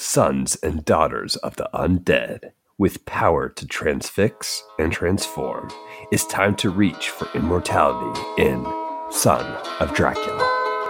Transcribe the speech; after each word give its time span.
sons 0.00 0.56
and 0.62 0.84
daughters 0.84 1.36
of 1.36 1.56
the 1.56 1.68
undead, 1.74 2.52
with 2.78 3.04
power 3.04 3.50
to 3.50 3.66
transfix 3.66 4.64
and 4.78 4.90
transform, 4.90 5.70
it's 6.10 6.26
time 6.26 6.56
to 6.56 6.70
reach 6.70 7.10
for 7.10 7.28
immortality 7.36 8.20
in 8.38 8.64
Son 9.10 9.44
of 9.78 9.92
Dracula. 9.92 10.38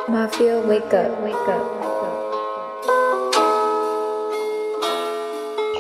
Mafia, 0.09 0.61
wake 0.61 0.95
up, 0.95 1.21
wake 1.23 1.35
up. 1.35 1.81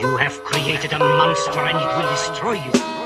You 0.00 0.16
have 0.16 0.42
created 0.42 0.92
a 0.92 0.98
monster 0.98 1.60
and 1.60 1.78
it 1.78 1.96
will 1.96 2.10
destroy 2.10 2.54
you. 2.54 2.99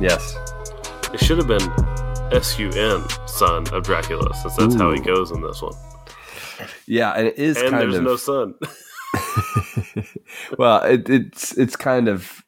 Yes. 0.00 0.34
it 1.12 1.20
should 1.20 1.38
have 1.38 1.46
been 1.46 1.62
S 2.32 2.58
U 2.58 2.70
N, 2.70 3.04
son 3.26 3.66
of 3.72 3.82
Dracula, 3.82 4.34
since 4.34 4.56
that's 4.56 4.74
how 4.74 4.92
he 4.92 5.00
goes 5.00 5.30
in 5.30 5.42
this 5.42 5.60
one. 5.60 5.74
Yeah, 6.86 7.12
and 7.12 7.26
it 7.26 7.38
is 7.38 7.56
And 7.56 7.74
there's 7.74 7.96
of 7.96 8.04
no 8.04 8.16
son. 8.16 8.54
well, 10.58 10.82
it, 10.84 11.10
it's 11.10 11.56
it's 11.58 11.76
kind 11.76 12.08
of 12.08 12.44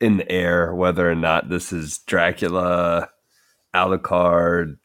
in 0.00 0.18
the 0.18 0.30
air 0.30 0.74
whether 0.74 1.10
or 1.10 1.14
not 1.14 1.48
this 1.48 1.72
is 1.72 1.98
Dracula, 1.98 3.08
Alucard, 3.74 4.76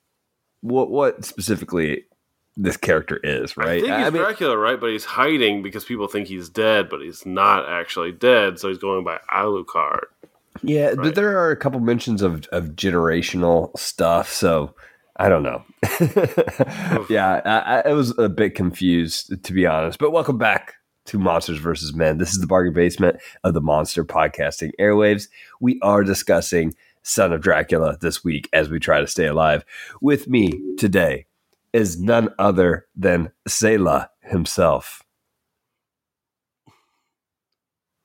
what 0.61 0.89
what 0.89 1.25
specifically 1.25 2.03
this 2.55 2.77
character 2.77 3.20
is, 3.23 3.58
right? 3.58 3.84
I 3.84 3.88
think 3.88 4.03
he's 4.05 4.13
mean, 4.13 4.23
Dracula, 4.23 4.58
right? 4.58 4.80
But 4.80 4.91
he's 4.91 5.05
hiding 5.05 5.61
because 5.61 5.86
people 5.86 6.08
think 6.08 6.27
he's 6.27 6.49
dead, 6.49 6.89
but 6.89 7.02
he's 7.02 7.25
not 7.25 7.70
actually 7.70 8.11
dead, 8.11 8.59
so 8.59 8.70
he's 8.70 8.80
going 8.80 9.03
by 9.03 9.20
Alucard. 9.31 10.05
Yeah, 10.63 10.88
right. 10.88 10.97
but 10.97 11.16
there 11.16 11.38
are 11.38 11.52
a 11.52 11.57
couple 11.57 11.79
mentions 11.79 12.21
of 12.21 12.45
of 12.47 12.69
generational 12.69 13.77
stuff, 13.77 14.31
so 14.31 14.73
I 15.17 15.30
don't 15.30 15.44
know. 15.44 15.64
yeah, 17.09 17.41
I, 17.45 17.89
I, 17.89 17.94
was 17.94 18.17
a 18.17 18.30
bit 18.30 18.55
confused 18.55 19.44
to 19.44 19.53
be 19.53 19.66
honest. 19.66 19.99
But 19.99 20.11
welcome 20.11 20.38
back 20.38 20.75
to 21.05 21.17
Monsters 21.17 21.58
versus 21.58 21.94
Men. 21.94 22.17
This 22.17 22.31
is 22.33 22.39
the 22.39 22.47
bargain 22.47 22.73
basement 22.73 23.17
of 23.44 23.53
the 23.53 23.61
Monster 23.61 24.05
Podcasting 24.05 24.72
airwaves. 24.80 25.27
We 25.59 25.80
are 25.81 26.03
discussing 26.03 26.75
Son 27.02 27.31
of 27.31 27.42
Dracula 27.42 27.97
this 27.99 28.23
week 28.23 28.49
as 28.53 28.69
we 28.69 28.80
try 28.80 28.99
to 28.99 29.08
stay 29.08 29.25
alive. 29.25 29.66
With 30.02 30.27
me 30.27 30.61
today 30.77 31.25
is 31.73 31.99
none 31.99 32.30
other 32.38 32.86
than 32.95 33.31
Xela 33.47 34.09
himself. 34.21 35.03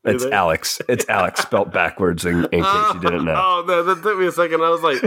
It's. 0.04 0.24
Alex. 0.24 0.80
It's 0.88 1.08
Alex 1.08 1.40
spelt 1.40 1.72
backwards 1.72 2.24
in, 2.24 2.44
in 2.46 2.64
case 2.64 2.94
you 2.94 3.00
didn't 3.00 3.24
know. 3.24 3.34
Oh, 3.34 3.64
no, 3.66 3.82
that 3.84 4.02
took 4.02 4.18
me 4.18 4.26
a 4.26 4.32
second. 4.32 4.62
I 4.62 4.70
was 4.70 4.82
like, 4.82 5.00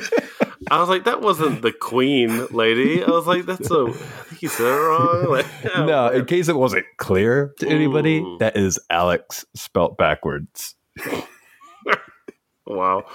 I 0.72 0.80
was 0.80 0.88
like, 0.88 1.04
that 1.04 1.22
wasn't 1.22 1.62
the 1.62 1.74
Queen 1.74 2.48
lady. 2.48 3.04
I 3.04 3.10
was 3.10 3.28
like, 3.28 3.46
that's 3.46 3.70
a. 3.70 3.88
I 3.88 3.92
think 3.92 4.42
you 4.42 4.50
said 4.50 4.68
it 4.68 4.70
wrong. 4.70 5.26
Like, 5.30 5.46
oh, 5.76 5.86
no, 5.86 6.10
man. 6.10 6.22
in 6.22 6.26
case 6.26 6.48
it 6.48 6.56
wasn't 6.56 6.86
clear 6.98 7.54
to 7.60 7.68
anybody, 7.68 8.20
Ooh. 8.20 8.38
that 8.40 8.56
is 8.56 8.80
Alex 8.90 9.46
spelt 9.54 9.98
backwards. 9.98 10.76
wow. 12.66 13.06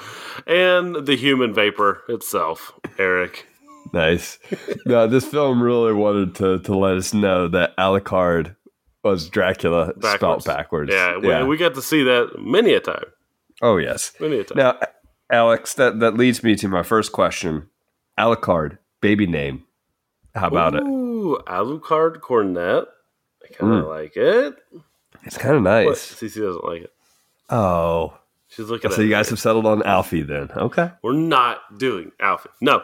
And 0.46 1.06
the 1.06 1.16
human 1.16 1.54
vapor 1.54 2.02
itself, 2.08 2.72
Eric. 2.98 3.46
Nice. 3.92 4.38
no, 4.86 5.06
this 5.06 5.24
film 5.24 5.62
really 5.62 5.94
wanted 5.94 6.34
to 6.36 6.58
to 6.60 6.76
let 6.76 6.96
us 6.96 7.14
know 7.14 7.48
that 7.48 7.76
Alucard 7.76 8.54
was 9.02 9.28
Dracula 9.28 9.92
spelt 10.14 10.44
backwards. 10.44 10.92
Yeah, 10.92 11.16
we, 11.18 11.48
we 11.48 11.56
got 11.56 11.74
to 11.74 11.82
see 11.82 12.02
that 12.04 12.32
many 12.38 12.74
a 12.74 12.80
time. 12.80 13.04
oh 13.62 13.76
yes. 13.78 14.12
Many 14.20 14.40
a 14.40 14.44
time. 14.44 14.58
Now, 14.58 14.78
Alex, 15.30 15.74
that 15.74 16.00
that 16.00 16.14
leads 16.16 16.42
me 16.42 16.54
to 16.56 16.68
my 16.68 16.82
first 16.82 17.12
question. 17.12 17.68
Alucard, 18.18 18.78
baby 19.00 19.26
name. 19.26 19.64
How 20.34 20.48
about 20.48 20.74
it? 20.74 20.82
Ooh, 20.82 21.38
Alucard 21.46 22.20
Cornet. 22.20 22.86
I 23.42 23.54
kind 23.54 23.74
of 23.74 23.84
Mm. 23.84 23.88
like 23.88 24.16
it. 24.16 24.56
It's 25.24 25.36
kind 25.38 25.56
of 25.56 25.62
nice. 25.62 26.14
Cece 26.14 26.34
doesn't 26.40 26.64
like 26.64 26.82
it. 26.82 26.92
Oh, 27.48 28.16
She's 28.48 28.68
looking 28.68 28.90
so 28.90 28.96
at 28.96 29.00
you 29.02 29.06
it. 29.06 29.10
guys 29.10 29.28
have 29.30 29.38
settled 29.40 29.66
on 29.66 29.82
Alfie 29.84 30.22
then? 30.22 30.50
Okay. 30.56 30.90
We're 31.02 31.12
not 31.14 31.78
doing 31.78 32.12
Alfie. 32.20 32.50
No. 32.60 32.82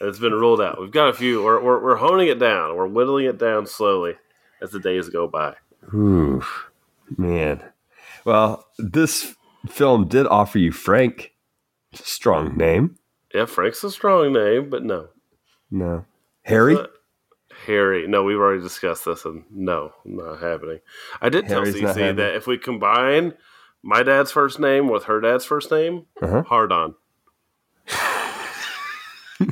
It's 0.00 0.18
been 0.20 0.32
ruled 0.32 0.60
out. 0.60 0.80
We've 0.80 0.90
got 0.92 1.08
a 1.08 1.12
few. 1.12 1.42
We're, 1.42 1.60
we're, 1.62 1.82
we're 1.82 1.96
honing 1.96 2.28
it 2.28 2.38
down. 2.38 2.76
We're 2.76 2.86
whittling 2.86 3.26
it 3.26 3.38
down 3.38 3.66
slowly 3.66 4.14
as 4.60 4.70
the 4.70 4.80
days 4.80 5.08
go 5.08 5.26
by. 5.26 5.54
Ooh, 5.94 6.42
man. 7.16 7.62
Well, 8.24 8.66
this 8.78 9.34
film 9.66 10.08
did 10.08 10.26
offer 10.26 10.58
you 10.58 10.72
Frank. 10.72 11.32
Strong 11.94 12.56
name. 12.56 12.96
Yeah, 13.34 13.46
Frank's 13.46 13.82
a 13.84 13.90
strong 13.90 14.32
name, 14.32 14.68
but 14.70 14.84
no. 14.84 15.08
No. 15.70 16.04
Harry? 16.42 16.76
Harry. 17.66 18.06
No, 18.06 18.22
we've 18.24 18.38
already 18.38 18.62
discussed 18.62 19.04
this, 19.04 19.24
and 19.24 19.44
no, 19.50 19.92
not 20.04 20.40
happening. 20.40 20.80
I 21.20 21.28
did 21.28 21.46
Harry's 21.46 21.78
tell 21.78 21.94
CC 21.94 22.16
that 22.16 22.34
if 22.36 22.46
we 22.46 22.56
combine 22.58 23.34
my 23.82 24.02
dad's 24.02 24.30
first 24.30 24.58
name 24.58 24.88
with 24.88 25.04
her 25.04 25.20
dad's 25.20 25.44
first 25.44 25.70
name, 25.70 26.06
Uh-huh. 26.22 26.42
hard 26.42 26.72
on. 26.72 26.94
what 29.38 29.48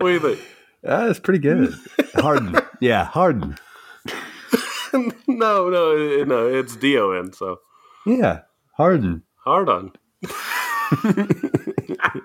do 0.00 0.08
you 0.10 0.20
think? 0.20 0.40
That's 0.84 1.18
pretty 1.18 1.38
good. 1.40 1.74
Harden. 2.14 2.56
yeah, 2.80 3.04
Harden. 3.06 3.56
no, 5.26 5.68
no, 5.70 6.24
no. 6.24 6.46
It's 6.48 6.76
D 6.76 6.96
O 6.98 7.10
N. 7.12 7.32
So 7.32 7.58
Yeah, 8.06 8.40
Harden. 8.76 9.22
hard 9.44 9.68
on. 9.68 9.92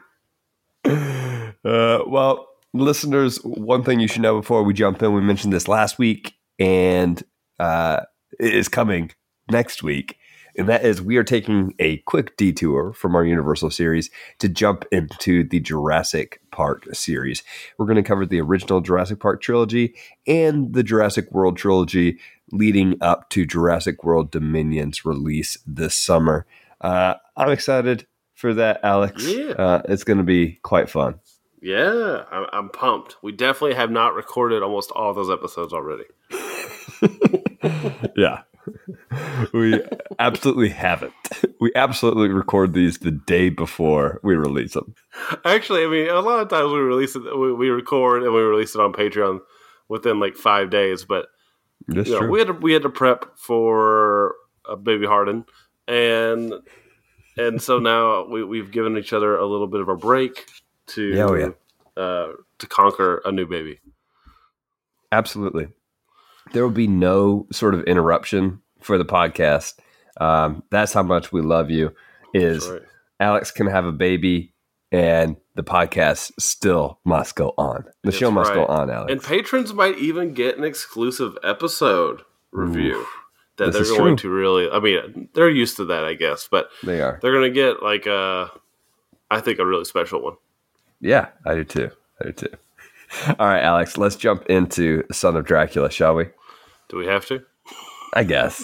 Uh, 1.66 2.00
well, 2.08 2.48
listeners, 2.74 3.38
one 3.44 3.84
thing 3.84 4.00
you 4.00 4.08
should 4.08 4.22
know 4.22 4.40
before 4.40 4.64
we 4.64 4.74
jump 4.74 5.03
in, 5.03 5.14
we 5.14 5.22
mentioned 5.22 5.52
this 5.52 5.68
last 5.68 6.00
week 6.00 6.34
and 6.58 7.22
uh, 7.59 8.00
it 8.40 8.53
is 8.53 8.69
coming 8.69 9.12
next 9.52 9.84
week. 9.84 10.18
And 10.58 10.68
that 10.70 10.84
is, 10.84 11.02
we 11.02 11.18
are 11.18 11.24
taking 11.24 11.74
a 11.80 11.98
quick 12.00 12.36
detour 12.38 12.94
from 12.94 13.16
our 13.16 13.24
Universal 13.24 13.72
series 13.72 14.10
to 14.40 14.50
jump 14.50 14.86
into 14.92 15.44
the 15.44 15.60
Jurassic 15.60 16.42
Park 16.52 16.88
series. 16.94 17.44
We're 17.78 17.86
going 17.86 17.96
to 17.96 18.04
cover 18.04 18.26
the 18.26 18.42
original 18.42 18.82
Jurassic 18.82 19.20
Park 19.20 19.42
trilogy 19.42 19.96
and 20.28 20.74
the 20.74 20.84
Jurassic 20.84 21.32
World 21.32 21.58
trilogy 21.58 22.20
leading 22.52 22.98
up 23.02 23.30
to 23.30 23.46
Jurassic 23.46 24.04
World 24.04 24.32
Dominion's 24.32 25.06
release 25.06 25.58
this 25.66 25.96
summer. 25.96 26.46
Uh, 26.81 27.16
I'm 27.38 27.52
excited 27.52 28.08
for 28.34 28.54
that, 28.56 28.80
Alex. 28.84 29.26
Yeah. 29.26 29.52
Uh, 29.52 29.81
it's 29.88 30.04
going 30.04 30.18
to 30.18 30.24
be 30.24 30.60
quite 30.64 30.90
fun. 30.90 31.20
Yeah, 31.62 32.24
I'm, 32.31 32.46
I'm 32.54 32.70
pumped. 32.70 33.18
We 33.22 33.34
definitely 33.34 33.76
have 33.76 33.92
not 33.92 34.16
recorded 34.16 34.64
almost 34.64 34.92
all 34.92 35.14
those 35.14 35.30
episodes 35.30 35.74
already. 35.74 36.06
Yeah. 38.16 38.42
We 39.53 39.81
absolutely 40.18 40.69
haven't. 40.69 41.13
We 41.59 41.72
absolutely 41.75 42.30
record 42.30 42.74
these 42.74 42.97
the 43.00 43.12
day 43.12 43.50
before 43.50 44.19
we 44.24 44.35
release 44.35 44.74
them. 44.74 44.96
Actually, 45.46 45.84
I 45.84 45.88
mean, 45.88 46.09
a 46.09 46.19
lot 46.22 46.40
of 46.40 46.50
times 46.50 46.72
we 46.72 46.80
release 46.80 47.16
it, 47.16 47.22
we, 47.38 47.53
we 47.53 47.69
record 47.69 48.24
and 48.24 48.34
we 48.34 48.41
release 48.41 48.75
it 48.75 48.81
on 48.81 48.94
Patreon 48.94 49.40
within 49.88 50.19
like 50.19 50.35
five 50.35 50.69
days. 50.69 51.06
But 51.06 51.28
you 51.88 52.03
know, 52.03 52.28
we 52.28 52.40
had 52.40 52.47
to, 52.47 52.53
we 52.53 52.74
had 52.74 52.84
to 52.84 52.90
prep 52.90 53.38
for 53.38 54.35
a 54.68 54.75
baby 54.75 55.06
Harden, 55.06 55.46
and 55.88 56.53
and 57.38 57.62
so 57.62 57.80
now 57.80 58.25
we, 58.25 58.44
we've 58.44 58.72
given 58.72 58.97
each 58.97 59.13
other 59.13 59.38
a 59.38 59.46
little 59.46 59.68
bit 59.68 59.81
of 59.81 59.90
a 59.90 59.96
break 59.96 60.46
to 60.88 61.03
Yeah, 61.03 61.25
oh, 61.25 61.34
yeah. 61.36 61.50
Uh, 61.97 62.34
to 62.59 62.68
conquer 62.68 63.22
a 63.25 63.31
new 63.31 63.46
baby. 63.46 63.80
Absolutely. 65.12 65.68
There 66.53 66.63
will 66.63 66.72
be 66.72 66.88
no 66.88 67.47
sort 67.51 67.73
of 67.75 67.83
interruption 67.83 68.61
for 68.79 68.97
the 68.97 69.05
podcast. 69.05 69.75
Um, 70.19 70.63
that's 70.69 70.94
how 70.94 71.03
much 71.03 71.31
we 71.31 71.41
love 71.41 71.69
you. 71.69 71.94
Is 72.33 72.68
right. 72.68 72.81
Alex 73.19 73.51
can 73.51 73.68
have 73.68 73.86
a 73.86 73.91
baby 73.91 74.53
and 74.91 75.36
the 75.56 75.63
podcast 75.63 76.31
still 76.39 77.00
must 77.03 77.36
go 77.36 77.53
on. 77.57 77.83
The 77.86 77.91
That's 78.06 78.18
show 78.18 78.31
must 78.31 78.53
go 78.53 78.65
on, 78.65 78.89
Alex. 78.89 79.12
And 79.12 79.21
patrons 79.21 79.74
might 79.74 79.97
even 79.97 80.33
get 80.33 80.57
an 80.57 80.63
exclusive 80.63 81.38
episode 81.44 82.21
review 82.51 83.06
that 83.57 83.74
This 83.74 83.89
they're 83.89 83.97
going 83.97 84.15
true. 84.18 84.30
to 84.30 84.35
really. 84.35 84.69
I 84.69 84.80
mean, 84.80 85.30
they're 85.33 85.50
used 85.50 85.77
to 85.77 85.85
that, 85.85 86.06
I 86.06 86.13
guess, 86.13 86.47
but 86.50 86.69
they 86.83 87.01
are. 87.01 87.19
they're 87.21 87.33
going 87.33 87.51
to 87.51 87.53
get 87.53 87.83
like 87.83 88.06
a, 88.06 88.50
I 89.30 89.42
think, 89.42 89.59
a 89.59 89.65
really 89.65 89.85
special 89.85 90.21
one. 90.24 90.35
Yeah, 91.01 91.30
I 91.45 91.56
do 91.56 91.63
too. 91.63 91.92
I 92.21 92.25
do 92.25 92.31
too. 92.31 92.57
All 93.39 93.47
right, 93.47 93.61
Alex, 93.61 93.97
let's 93.97 94.15
jump 94.15 94.45
into 94.47 95.03
Son 95.11 95.35
of 95.35 95.45
Dracula, 95.45 95.89
shall 95.89 96.15
we? 96.15 96.25
Do 96.89 96.97
we 96.97 97.07
have 97.07 97.25
to? 97.27 97.44
I 98.13 98.23
guess. 98.23 98.63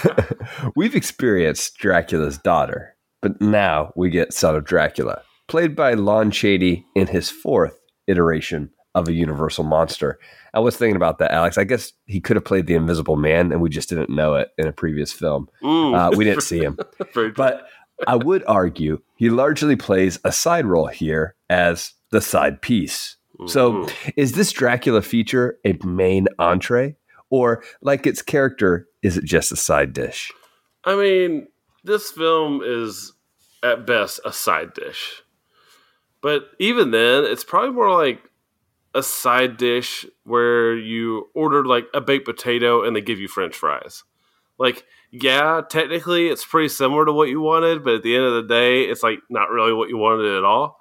We've 0.76 0.94
experienced 0.94 1.76
Dracula's 1.78 2.38
daughter, 2.38 2.96
but 3.20 3.40
now 3.40 3.92
we 3.96 4.10
get 4.10 4.32
Son 4.32 4.54
of 4.54 4.64
Dracula, 4.64 5.22
played 5.48 5.76
by 5.76 5.94
Lon 5.94 6.30
Chaney 6.30 6.86
in 6.94 7.08
his 7.08 7.30
fourth 7.30 7.78
iteration 8.06 8.70
of 8.94 9.08
a 9.08 9.12
Universal 9.12 9.64
monster. 9.64 10.18
I 10.54 10.60
was 10.60 10.76
thinking 10.76 10.96
about 10.96 11.18
that, 11.18 11.32
Alex. 11.32 11.56
I 11.56 11.64
guess 11.64 11.92
he 12.06 12.20
could 12.20 12.36
have 12.36 12.44
played 12.44 12.66
the 12.66 12.74
Invisible 12.74 13.16
Man, 13.16 13.52
and 13.52 13.60
we 13.60 13.70
just 13.70 13.88
didn't 13.88 14.10
know 14.10 14.34
it 14.34 14.50
in 14.58 14.66
a 14.66 14.72
previous 14.72 15.12
film. 15.12 15.48
Mm. 15.62 15.96
Uh, 15.96 16.16
we 16.16 16.24
didn't 16.24 16.42
see 16.42 16.58
him. 16.60 16.78
But 17.36 17.66
I 18.06 18.16
would 18.16 18.42
argue 18.46 19.00
he 19.16 19.30
largely 19.30 19.76
plays 19.76 20.18
a 20.24 20.32
side 20.32 20.66
role 20.66 20.88
here 20.88 21.36
as 21.48 21.92
the 22.10 22.20
side 22.20 22.60
piece. 22.60 23.16
So, 23.48 23.88
is 24.16 24.32
this 24.32 24.52
Dracula 24.52 25.02
feature 25.02 25.58
a 25.64 25.74
main 25.84 26.28
entree, 26.38 26.96
or 27.30 27.62
like 27.80 28.06
its 28.06 28.22
character, 28.22 28.88
is 29.02 29.16
it 29.16 29.24
just 29.24 29.52
a 29.52 29.56
side 29.56 29.92
dish? 29.92 30.30
I 30.84 30.96
mean, 30.96 31.48
this 31.84 32.10
film 32.10 32.62
is 32.64 33.12
at 33.62 33.86
best 33.86 34.20
a 34.24 34.32
side 34.32 34.74
dish. 34.74 35.22
But 36.20 36.50
even 36.58 36.90
then, 36.90 37.24
it's 37.24 37.44
probably 37.44 37.70
more 37.70 37.92
like 37.92 38.20
a 38.94 39.02
side 39.02 39.56
dish 39.56 40.06
where 40.24 40.76
you 40.76 41.28
ordered 41.34 41.66
like 41.66 41.86
a 41.94 42.00
baked 42.00 42.26
potato 42.26 42.84
and 42.84 42.94
they 42.94 43.00
give 43.00 43.18
you 43.18 43.28
french 43.28 43.56
fries. 43.56 44.04
Like, 44.58 44.84
yeah, 45.10 45.62
technically 45.68 46.28
it's 46.28 46.44
pretty 46.44 46.68
similar 46.68 47.04
to 47.06 47.12
what 47.12 47.28
you 47.28 47.40
wanted, 47.40 47.82
but 47.82 47.94
at 47.94 48.02
the 48.02 48.14
end 48.14 48.24
of 48.24 48.34
the 48.34 48.54
day, 48.54 48.82
it's 48.82 49.02
like 49.02 49.18
not 49.28 49.50
really 49.50 49.72
what 49.72 49.88
you 49.88 49.96
wanted 49.96 50.36
at 50.36 50.44
all. 50.44 50.78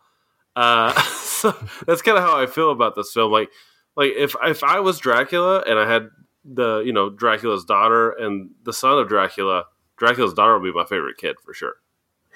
Uh, 0.56 0.92
that's 1.85 2.01
kind 2.01 2.17
of 2.17 2.23
how 2.23 2.39
I 2.39 2.45
feel 2.45 2.71
about 2.71 2.95
this 2.95 3.11
film. 3.11 3.31
Like, 3.31 3.49
like 3.95 4.11
if 4.15 4.35
if 4.43 4.63
I 4.63 4.79
was 4.79 4.99
Dracula 4.99 5.63
and 5.67 5.77
I 5.77 5.91
had 5.91 6.09
the 6.43 6.79
you 6.79 6.93
know 6.93 7.09
Dracula's 7.09 7.65
daughter 7.65 8.11
and 8.11 8.51
the 8.63 8.73
son 8.73 8.97
of 8.97 9.07
Dracula, 9.07 9.65
Dracula's 9.97 10.33
daughter 10.33 10.57
would 10.57 10.65
be 10.65 10.77
my 10.77 10.85
favorite 10.85 11.17
kid 11.17 11.38
for 11.43 11.53
sure. 11.53 11.75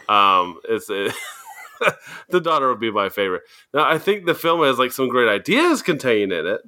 Um, 0.07 0.59
it's 0.69 0.87
the 2.29 2.41
daughter 2.41 2.69
would 2.69 2.79
be 2.79 2.91
my 2.91 3.09
favorite. 3.09 3.43
Now 3.73 3.89
I 3.89 3.97
think 3.97 4.25
the 4.25 4.35
film 4.35 4.63
has 4.63 4.77
like 4.77 4.91
some 4.91 5.09
great 5.09 5.29
ideas 5.29 5.81
contained 5.81 6.31
in 6.31 6.45
it. 6.45 6.61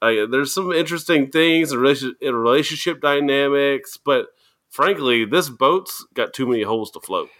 Like, 0.00 0.30
there's 0.32 0.52
some 0.52 0.72
interesting 0.72 1.30
things 1.30 1.72
in 1.72 1.78
relation- 1.78 2.16
in 2.20 2.34
relationship 2.34 3.00
dynamics, 3.00 3.96
but 3.96 4.26
frankly, 4.68 5.24
this 5.24 5.48
boat's 5.48 6.04
got 6.12 6.32
too 6.32 6.46
many 6.46 6.62
holes 6.62 6.90
to 6.90 7.00
float. 7.00 7.30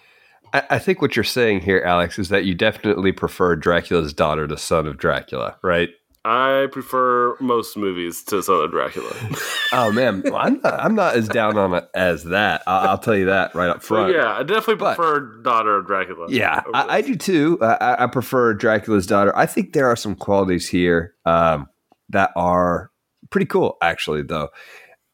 I, 0.53 0.63
I 0.71 0.79
think 0.79 1.01
what 1.03 1.17
you're 1.17 1.25
saying 1.25 1.61
here, 1.61 1.83
Alex, 1.85 2.19
is 2.19 2.29
that 2.31 2.45
you 2.45 2.55
definitely 2.55 3.13
prefer 3.13 3.57
Dracula's 3.57 4.13
daughter 4.13 4.47
to 4.47 4.57
Son 4.57 4.87
of 4.87 4.99
Dracula, 4.99 5.57
right? 5.63 5.91
I 6.25 6.69
prefer 6.71 7.37
most 7.41 7.77
movies 7.77 8.23
to 8.25 8.43
Son 8.45 8.63
of 8.65 8.71
Dracula. 8.71 9.13
Oh 9.75 9.91
man, 9.91 10.21
well, 10.27 10.37
I'm 10.37 10.61
not, 10.63 10.81
I'm 10.81 10.95
not 10.95 11.15
as 11.17 11.29
down 11.31 11.57
on 11.57 11.73
it 11.73 11.89
as 11.95 12.25
that. 12.25 12.63
I'll, 12.67 12.91
I'll 12.91 12.99
tell 12.99 13.17
you 13.17 13.25
that 13.25 13.55
right 13.55 13.71
up 13.71 13.77
But 13.79 13.85
front. 13.87 14.13
yeah, 14.15 14.31
I 14.35 14.43
definitely 14.43 14.75
But- 14.75 14.97
prefer 14.97 15.41
Daughter 15.41 15.79
of 15.79 15.87
Dracula. 15.87 16.27
Yeah, 16.29 16.61
I, 16.75 16.99
I 16.99 17.01
do 17.01 17.17
too. 17.17 17.59
I, 17.63 17.67
I- 17.81 18.05
I 18.05 18.07
prefer 18.09 18.53
Dracula's 18.53 19.07
daughter. 19.07 19.35
I 19.35 19.47
think 19.47 19.73
there 19.73 19.87
are 19.87 19.97
some 19.97 20.15
qualities 20.15 20.69
here 20.69 21.15
um, 21.25 21.69
that 22.11 22.33
are 22.37 22.91
pretty 23.31 23.47
cool, 23.47 23.79
actually. 23.81 24.25
Though, 24.25 24.51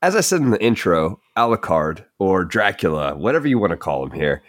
as 0.03 0.17
I 0.17 0.23
said 0.23 0.41
in 0.41 0.51
the 0.51 0.61
intro, 0.61 1.21
Alucard 1.37 2.05
or 2.19 2.45
Dracula, 2.45 3.17
whatever 3.17 3.47
you 3.47 3.61
want 3.61 3.71
to 3.71 3.77
call 3.77 4.05
him 4.05 4.11
here, 4.11 4.43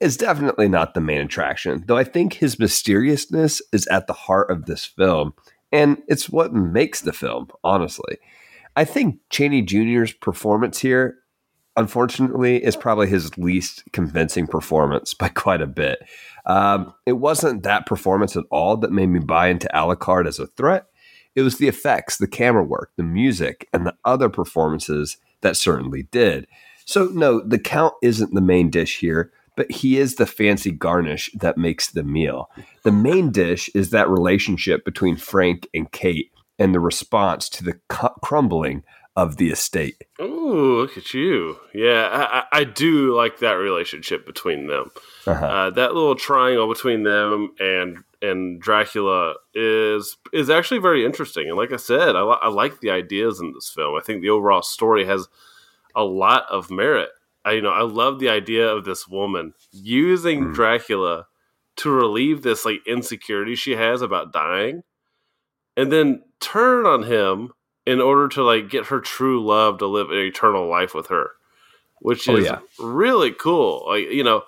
is 0.00 0.16
definitely 0.16 0.68
not 0.68 0.94
the 0.94 1.00
main 1.00 1.20
attraction. 1.20 1.84
Though 1.86 1.96
I 1.96 2.04
think 2.04 2.34
his 2.34 2.58
mysteriousness 2.58 3.62
is 3.72 3.86
at 3.88 4.06
the 4.06 4.12
heart 4.12 4.50
of 4.50 4.66
this 4.66 4.84
film, 4.84 5.34
and 5.72 6.02
it's 6.08 6.28
what 6.28 6.52
makes 6.52 7.00
the 7.00 7.12
film. 7.12 7.48
Honestly, 7.62 8.18
I 8.76 8.84
think 8.84 9.18
Chaney 9.30 9.62
Jr.'s 9.62 10.12
performance 10.12 10.78
here 10.78 11.18
unfortunately, 11.76 12.62
is 12.62 12.76
probably 12.76 13.08
his 13.08 13.36
least 13.36 13.82
convincing 13.92 14.46
performance 14.46 15.14
by 15.18 15.28
quite 15.28 15.60
a 15.60 15.66
bit. 15.66 15.98
Um, 16.46 16.94
it 17.06 17.14
wasn't 17.14 17.62
that 17.62 17.86
performance 17.86 18.36
at 18.36 18.44
all 18.50 18.76
that 18.78 18.92
made 18.92 19.08
me 19.08 19.20
buy 19.20 19.48
into 19.48 19.68
Alucard 19.74 20.26
as 20.26 20.38
a 20.38 20.46
threat. 20.46 20.86
It 21.34 21.42
was 21.42 21.58
the 21.58 21.68
effects, 21.68 22.18
the 22.18 22.28
camera 22.28 22.62
work, 22.62 22.92
the 22.96 23.02
music, 23.02 23.68
and 23.72 23.86
the 23.86 23.96
other 24.04 24.28
performances 24.28 25.16
that 25.40 25.56
certainly 25.56 26.04
did. 26.12 26.46
So, 26.84 27.06
no, 27.06 27.40
the 27.40 27.58
Count 27.58 27.94
isn't 28.02 28.34
the 28.34 28.40
main 28.40 28.70
dish 28.70 29.00
here, 29.00 29.32
but 29.56 29.70
he 29.70 29.98
is 29.98 30.16
the 30.16 30.26
fancy 30.26 30.70
garnish 30.70 31.30
that 31.34 31.56
makes 31.56 31.90
the 31.90 32.02
meal. 32.02 32.50
The 32.82 32.92
main 32.92 33.30
dish 33.30 33.70
is 33.74 33.90
that 33.90 34.08
relationship 34.08 34.84
between 34.84 35.16
Frank 35.16 35.68
and 35.74 35.90
Kate 35.90 36.30
and 36.58 36.74
the 36.74 36.80
response 36.80 37.48
to 37.50 37.64
the 37.64 37.78
cu- 37.88 38.08
crumbling 38.22 38.82
of 39.16 39.36
the 39.36 39.50
estate. 39.50 40.02
Ooh, 40.20 40.80
look 40.80 40.98
at 40.98 41.14
you. 41.14 41.56
Yeah, 41.72 42.42
I, 42.52 42.60
I 42.60 42.64
do 42.64 43.14
like 43.14 43.38
that 43.38 43.52
relationship 43.52 44.26
between 44.26 44.66
them. 44.66 44.90
Uh-huh. 45.26 45.46
Uh, 45.46 45.70
that 45.70 45.94
little 45.94 46.16
triangle 46.16 46.68
between 46.68 47.04
them 47.04 47.54
and 47.60 48.02
and 48.20 48.60
Dracula 48.60 49.34
is 49.54 50.16
is 50.32 50.50
actually 50.50 50.80
very 50.80 51.04
interesting. 51.04 51.48
And 51.48 51.56
like 51.56 51.72
I 51.72 51.76
said, 51.76 52.16
I, 52.16 52.22
li- 52.22 52.38
I 52.42 52.48
like 52.48 52.80
the 52.80 52.90
ideas 52.90 53.40
in 53.40 53.52
this 53.52 53.68
film. 53.68 53.96
I 53.96 54.02
think 54.02 54.20
the 54.22 54.30
overall 54.30 54.62
story 54.62 55.04
has 55.04 55.28
a 55.94 56.04
lot 56.04 56.44
of 56.50 56.70
merit. 56.70 57.10
I, 57.44 57.52
you 57.52 57.62
know, 57.62 57.70
I 57.70 57.82
love 57.82 58.18
the 58.20 58.28
idea 58.30 58.66
of 58.68 58.84
this 58.84 59.06
woman 59.08 59.54
using 59.72 60.44
Mm. 60.46 60.54
Dracula 60.54 61.26
to 61.76 61.90
relieve 61.90 62.42
this 62.42 62.64
like 62.64 62.80
insecurity 62.86 63.54
she 63.54 63.72
has 63.72 64.00
about 64.02 64.32
dying, 64.32 64.82
and 65.76 65.90
then 65.92 66.22
turn 66.40 66.86
on 66.86 67.02
him 67.04 67.52
in 67.86 68.00
order 68.00 68.28
to 68.28 68.42
like 68.42 68.70
get 68.70 68.86
her 68.86 69.00
true 69.00 69.44
love 69.44 69.78
to 69.78 69.86
live 69.86 70.10
an 70.10 70.16
eternal 70.18 70.68
life 70.68 70.94
with 70.94 71.08
her, 71.08 71.30
which 72.00 72.28
Oh, 72.28 72.36
is 72.36 72.44
yeah. 72.46 72.60
really 72.78 73.32
cool. 73.32 73.84
Like 73.88 74.10
you 74.10 74.24
know, 74.24 74.44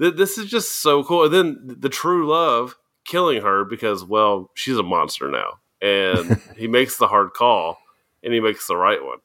th- 0.00 0.16
this 0.16 0.36
is 0.38 0.50
just 0.50 0.82
so 0.82 1.02
cool. 1.04 1.24
And 1.24 1.32
then 1.34 1.76
the 1.80 1.88
true 1.88 2.26
love 2.28 2.76
killing 3.06 3.42
her 3.42 3.64
because 3.64 4.04
well, 4.04 4.50
she's 4.54 4.76
a 4.78 4.82
monster 4.82 5.30
now, 5.30 5.60
and 5.80 6.40
he 6.56 6.66
makes 6.66 6.96
the 6.98 7.06
hard 7.08 7.32
call, 7.32 7.78
and 8.22 8.34
he 8.34 8.40
makes 8.40 8.66
the 8.66 8.76
right 8.76 9.02
one. 9.02 9.18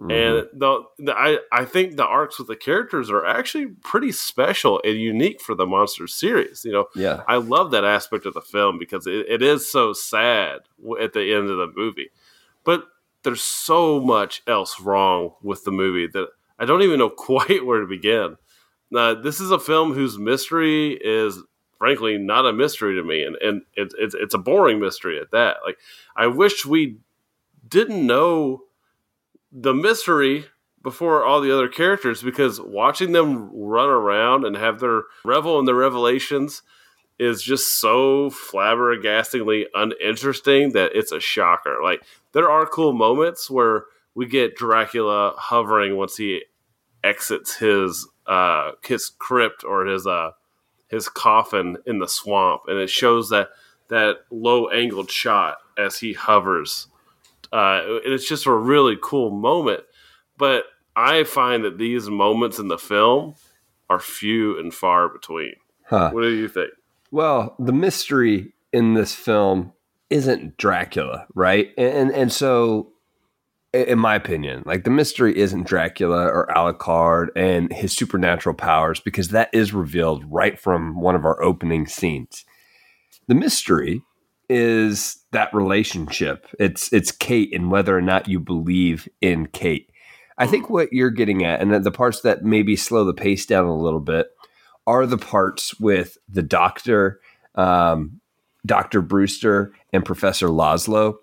Mm-hmm. 0.00 0.10
And 0.10 0.48
the, 0.58 0.82
the 0.98 1.14
I 1.14 1.38
I 1.52 1.66
think 1.66 1.96
the 1.96 2.06
arcs 2.06 2.38
with 2.38 2.48
the 2.48 2.56
characters 2.56 3.10
are 3.10 3.26
actually 3.26 3.66
pretty 3.66 4.12
special 4.12 4.80
and 4.82 4.98
unique 4.98 5.42
for 5.42 5.54
the 5.54 5.66
monster 5.66 6.06
series. 6.06 6.64
You 6.64 6.72
know, 6.72 6.86
yeah. 6.94 7.22
I 7.28 7.36
love 7.36 7.70
that 7.72 7.84
aspect 7.84 8.24
of 8.24 8.32
the 8.32 8.40
film 8.40 8.78
because 8.78 9.06
it, 9.06 9.26
it 9.28 9.42
is 9.42 9.70
so 9.70 9.92
sad 9.92 10.60
at 10.98 11.12
the 11.12 11.34
end 11.34 11.50
of 11.50 11.58
the 11.58 11.70
movie. 11.76 12.08
But 12.64 12.84
there's 13.24 13.42
so 13.42 14.00
much 14.00 14.42
else 14.46 14.80
wrong 14.80 15.34
with 15.42 15.64
the 15.64 15.70
movie 15.70 16.06
that 16.06 16.28
I 16.58 16.64
don't 16.64 16.82
even 16.82 16.98
know 16.98 17.10
quite 17.16 17.66
where 17.66 17.80
to 17.80 17.86
begin. 17.86 18.36
Now, 18.90 19.12
this 19.14 19.38
is 19.38 19.50
a 19.50 19.58
film 19.58 19.92
whose 19.92 20.18
mystery 20.18 20.92
is 20.92 21.42
frankly 21.78 22.16
not 22.16 22.46
a 22.46 22.54
mystery 22.54 22.94
to 22.94 23.02
me, 23.02 23.22
and 23.22 23.36
and 23.36 23.62
it's 23.74 23.94
it's 23.98 24.14
it's 24.14 24.34
a 24.34 24.38
boring 24.38 24.80
mystery 24.80 25.20
at 25.20 25.30
that. 25.32 25.58
Like 25.62 25.76
I 26.16 26.26
wish 26.26 26.64
we 26.64 26.96
didn't 27.68 28.06
know 28.06 28.62
the 29.52 29.74
mystery 29.74 30.46
before 30.82 31.24
all 31.24 31.40
the 31.40 31.52
other 31.52 31.68
characters 31.68 32.22
because 32.22 32.60
watching 32.60 33.12
them 33.12 33.50
run 33.52 33.88
around 33.88 34.44
and 34.44 34.56
have 34.56 34.80
their 34.80 35.02
revel 35.24 35.58
in 35.58 35.66
their 35.66 35.74
revelations 35.74 36.62
is 37.18 37.42
just 37.42 37.78
so 37.78 38.30
flabbergastingly 38.30 39.66
uninteresting 39.74 40.72
that 40.72 40.92
it's 40.94 41.12
a 41.12 41.20
shocker. 41.20 41.80
Like 41.82 42.02
there 42.32 42.50
are 42.50 42.64
cool 42.64 42.94
moments 42.94 43.50
where 43.50 43.84
we 44.14 44.26
get 44.26 44.56
Dracula 44.56 45.34
hovering 45.36 45.96
once 45.96 46.16
he 46.16 46.44
exits 47.04 47.56
his 47.56 48.06
uh 48.26 48.72
his 48.84 49.10
crypt 49.18 49.64
or 49.64 49.86
his 49.86 50.06
uh 50.06 50.30
his 50.88 51.08
coffin 51.08 51.78
in 51.86 51.98
the 51.98 52.08
swamp 52.08 52.62
and 52.68 52.78
it 52.78 52.90
shows 52.90 53.30
that 53.30 53.48
that 53.88 54.16
low 54.30 54.68
angled 54.68 55.10
shot 55.10 55.56
as 55.78 55.98
he 55.98 56.12
hovers 56.12 56.88
uh 57.52 57.80
and 58.04 58.12
it's 58.12 58.28
just 58.28 58.46
a 58.46 58.52
really 58.52 58.96
cool 59.02 59.30
moment 59.30 59.80
but 60.36 60.64
i 60.96 61.24
find 61.24 61.64
that 61.64 61.78
these 61.78 62.08
moments 62.08 62.58
in 62.58 62.68
the 62.68 62.78
film 62.78 63.34
are 63.88 63.98
few 63.98 64.58
and 64.58 64.72
far 64.74 65.08
between 65.08 65.54
Huh. 65.84 66.10
what 66.12 66.22
do 66.22 66.28
you 66.30 66.48
think 66.48 66.70
Well, 67.10 67.56
the 67.58 67.72
mystery 67.72 68.52
in 68.72 68.94
this 68.94 69.12
film 69.14 69.72
isn't 70.10 70.56
Dracula, 70.56 71.26
right? 71.34 71.70
And 71.76 71.88
and, 71.92 72.10
and 72.12 72.32
so, 72.32 72.92
in 73.72 73.98
my 73.98 74.14
opinion, 74.14 74.62
like 74.64 74.84
the 74.84 74.90
mystery 74.90 75.36
isn't 75.36 75.66
Dracula 75.66 76.26
or 76.26 76.46
Alucard 76.54 77.28
and 77.34 77.72
his 77.72 77.96
supernatural 77.96 78.54
powers 78.54 79.00
because 79.00 79.28
that 79.30 79.50
is 79.52 79.72
revealed 79.74 80.24
right 80.28 80.58
from 80.58 81.00
one 81.00 81.16
of 81.16 81.24
our 81.24 81.42
opening 81.42 81.86
scenes. 81.86 82.44
The 83.26 83.34
mystery 83.34 84.02
is 84.50 85.24
that 85.30 85.54
relationship. 85.54 86.44
It's 86.58 86.92
it's 86.92 87.12
Kate 87.12 87.54
and 87.54 87.70
whether 87.70 87.96
or 87.96 88.02
not 88.02 88.28
you 88.28 88.40
believe 88.40 89.08
in 89.20 89.46
Kate. 89.46 89.90
I 90.36 90.46
think 90.48 90.68
what 90.68 90.92
you're 90.92 91.10
getting 91.10 91.44
at, 91.44 91.60
and 91.60 91.72
the- 91.84 91.90
parts 91.92 92.22
that 92.22 92.42
maybe 92.42 92.74
slow 92.74 93.04
the 93.04 93.14
pace 93.14 93.46
down 93.46 93.66
a 93.66 93.76
little 93.76 94.00
bit, 94.00 94.28
are 94.86 95.06
the 95.06 95.18
parts 95.18 95.78
with 95.78 96.18
the 96.28 96.42
doctor, 96.42 97.20
um, 97.54 98.20
Dr. 98.66 99.02
Brewster, 99.02 99.72
and 99.92 100.04
Professor 100.04 100.48
Laszlo. 100.48 101.16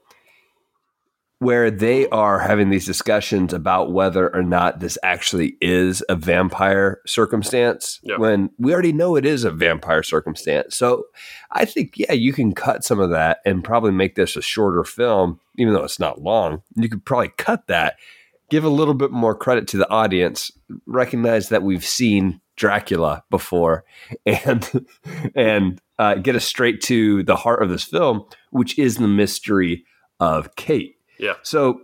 Where 1.39 1.69
they 1.69 2.09
are 2.09 2.39
having 2.39 2.69
these 2.71 2.85
discussions 2.85 3.53
about 3.53 3.91
whether 3.91 4.33
or 4.35 4.41
not 4.41 4.79
this 4.79 4.97
actually 5.03 5.55
is 5.61 6.03
a 6.09 6.15
vampire 6.15 6.99
circumstance 7.05 7.99
Yeah. 8.01 8.17
when 8.17 8.49
we 8.57 8.73
already 8.73 8.91
know 8.91 9.15
it 9.15 9.25
is 9.25 9.43
a 9.43 9.51
vampire 9.51 10.01
circumstance. 10.01 10.75
So 10.75 11.03
I 11.51 11.65
think, 11.65 11.93
yeah, 11.95 12.13
you 12.13 12.33
can 12.33 12.53
cut 12.53 12.83
some 12.83 12.99
of 12.99 13.11
that 13.11 13.39
and 13.45 13.63
probably 13.63 13.91
make 13.91 14.15
this 14.15 14.35
a 14.35 14.41
shorter 14.41 14.83
film, 14.83 15.39
even 15.57 15.73
though 15.75 15.83
it's 15.83 15.99
not 15.99 16.21
long. 16.21 16.63
You 16.75 16.89
could 16.89 17.05
probably 17.05 17.31
cut 17.37 17.67
that, 17.67 17.97
give 18.49 18.63
a 18.63 18.69
little 18.69 18.95
bit 18.95 19.11
more 19.11 19.35
credit 19.35 19.67
to 19.69 19.77
the 19.77 19.89
audience, 19.91 20.49
recognize 20.87 21.49
that 21.49 21.61
we've 21.61 21.85
seen 21.85 22.41
Dracula 22.55 23.23
before, 23.29 23.85
and 24.25 24.87
and 25.35 25.79
uh, 25.99 26.15
get 26.15 26.35
us 26.35 26.45
straight 26.45 26.81
to 26.81 27.21
the 27.21 27.35
heart 27.35 27.61
of 27.61 27.69
this 27.69 27.83
film, 27.83 28.25
which 28.49 28.79
is 28.79 28.97
the 28.97 29.07
mystery 29.07 29.85
of 30.19 30.55
Kate. 30.55 30.95
Yeah. 31.19 31.33
So, 31.43 31.81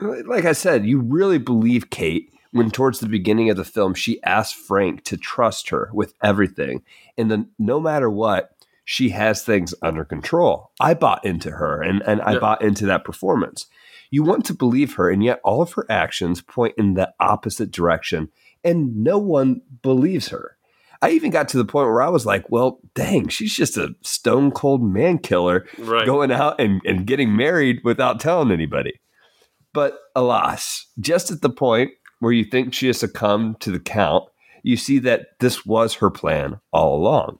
like 0.00 0.44
I 0.44 0.52
said, 0.52 0.86
you 0.86 1.00
really 1.00 1.38
believe 1.38 1.90
Kate 1.90 2.32
when 2.52 2.70
towards 2.70 3.00
the 3.00 3.08
beginning 3.08 3.50
of 3.50 3.56
the 3.56 3.64
film 3.64 3.92
she 3.94 4.22
asks 4.22 4.52
Frank 4.52 5.04
to 5.04 5.16
trust 5.16 5.68
her 5.70 5.90
with 5.92 6.14
everything, 6.22 6.82
and 7.18 7.30
then 7.30 7.50
no 7.58 7.80
matter 7.80 8.08
what, 8.10 8.52
she 8.84 9.08
has 9.10 9.42
things 9.42 9.74
under 9.82 10.04
control. 10.04 10.70
I 10.80 10.94
bought 10.94 11.24
into 11.24 11.50
her, 11.50 11.82
and 11.82 12.02
and 12.02 12.22
I 12.22 12.34
Yeah. 12.34 12.38
bought 12.38 12.62
into 12.62 12.86
that 12.86 13.04
performance. 13.04 13.66
You 14.10 14.22
want 14.22 14.44
to 14.46 14.54
believe 14.54 14.94
her, 14.94 15.10
and 15.10 15.22
yet 15.24 15.40
all 15.42 15.60
of 15.60 15.72
her 15.72 15.84
actions 15.90 16.40
point 16.40 16.74
in 16.78 16.94
the 16.94 17.12
opposite 17.18 17.72
direction, 17.72 18.30
and 18.62 18.96
no 19.02 19.18
one 19.18 19.62
believes 19.82 20.28
her. 20.28 20.55
I 21.02 21.10
even 21.10 21.30
got 21.30 21.48
to 21.50 21.56
the 21.58 21.64
point 21.64 21.88
where 21.88 22.02
I 22.02 22.08
was 22.08 22.24
like, 22.26 22.44
well, 22.50 22.80
dang, 22.94 23.28
she's 23.28 23.54
just 23.54 23.76
a 23.76 23.94
stone 24.02 24.50
cold 24.50 24.82
man 24.82 25.18
killer 25.18 25.66
Right. 25.78 26.06
going 26.06 26.32
out 26.32 26.60
and, 26.60 26.80
and 26.84 27.06
getting 27.06 27.36
married 27.36 27.80
without 27.84 28.20
telling 28.20 28.50
anybody. 28.50 28.94
But 29.72 29.98
alas, 30.14 30.86
just 30.98 31.30
at 31.30 31.42
the 31.42 31.50
point 31.50 31.90
where 32.20 32.32
you 32.32 32.44
think 32.44 32.72
she 32.72 32.86
has 32.86 32.98
succumbed 32.98 33.60
to 33.60 33.70
the 33.70 33.78
count, 33.80 34.24
you 34.62 34.76
see 34.76 34.98
that 35.00 35.38
this 35.40 35.66
was 35.66 35.94
her 35.94 36.10
plan 36.10 36.58
all 36.72 36.96
along. 36.96 37.38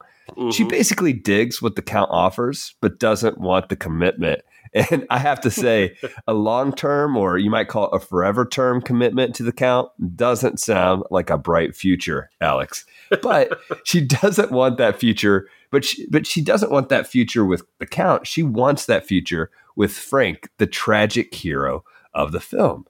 She 0.53 0.65
Mhm. 0.65 0.69
basically 0.69 1.13
digs 1.13 1.63
what 1.63 1.77
the 1.77 1.83
count 1.83 2.11
offers, 2.13 2.75
but 2.81 2.99
doesn't 2.99 3.39
want 3.39 3.69
the 3.69 3.77
commitment. 3.77 4.43
And 4.77 5.07
I 5.09 5.19
have 5.19 5.41
to 5.41 5.51
say, 5.51 5.97
a 6.27 6.35
long 6.35 6.73
term, 6.73 7.17
or 7.17 7.39
you 7.39 7.51
might 7.51 7.69
call 7.69 7.87
it 7.87 7.97
a 7.97 7.99
forever 7.99 8.45
term 8.45 8.83
commitment 8.83 9.35
to 9.37 9.43
the 9.43 9.53
count, 9.53 9.91
doesn't 10.15 10.61
sound 10.61 11.05
like 11.11 11.31
a 11.31 11.39
bright 11.39 11.75
future, 11.75 12.31
Alex. 12.41 12.85
But 13.23 13.59
she 13.85 14.03
doesn't 14.03 14.53
want 14.53 14.77
that 14.77 15.01
future. 15.01 15.49
But 15.71 15.85
she, 15.85 16.07
but 16.09 16.27
she 16.27 16.43
doesn't 16.43 16.71
want 16.71 16.91
that 16.91 17.07
future 17.07 17.45
with 17.45 17.63
the 17.79 17.87
count. 17.87 18.27
She 18.27 18.43
wants 18.43 18.87
that 18.87 19.07
future 19.07 19.51
with 19.77 19.93
Frank, 19.93 20.51
the 20.59 20.67
tragic 20.67 21.35
hero 21.35 21.83
of 22.15 22.33
the 22.33 22.41
film. 22.41 22.87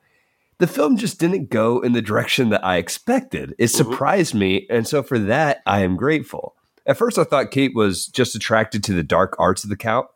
The 0.59 0.67
film 0.67 0.97
just 0.97 1.21
didn't 1.21 1.51
go 1.51 1.81
in 1.81 1.93
the 1.93 2.03
direction 2.03 2.49
that 2.51 2.65
I 2.65 2.77
expected. 2.79 3.55
It 3.59 3.67
mm-hmm. 3.67 3.77
surprised 3.77 4.35
me, 4.35 4.67
and 4.71 4.89
so 4.89 5.03
for 5.03 5.19
that, 5.19 5.63
I 5.67 5.81
am 5.81 5.97
grateful. 5.97 6.55
At 6.87 6.97
first, 6.97 7.19
I 7.19 7.25
thought 7.25 7.51
Kate 7.51 7.75
was 7.75 8.07
just 8.07 8.35
attracted 8.35 8.83
to 8.85 8.93
the 8.93 9.03
dark 9.03 9.35
arts 9.39 9.65
of 9.65 9.71
the 9.71 9.77
Count, 9.77 10.07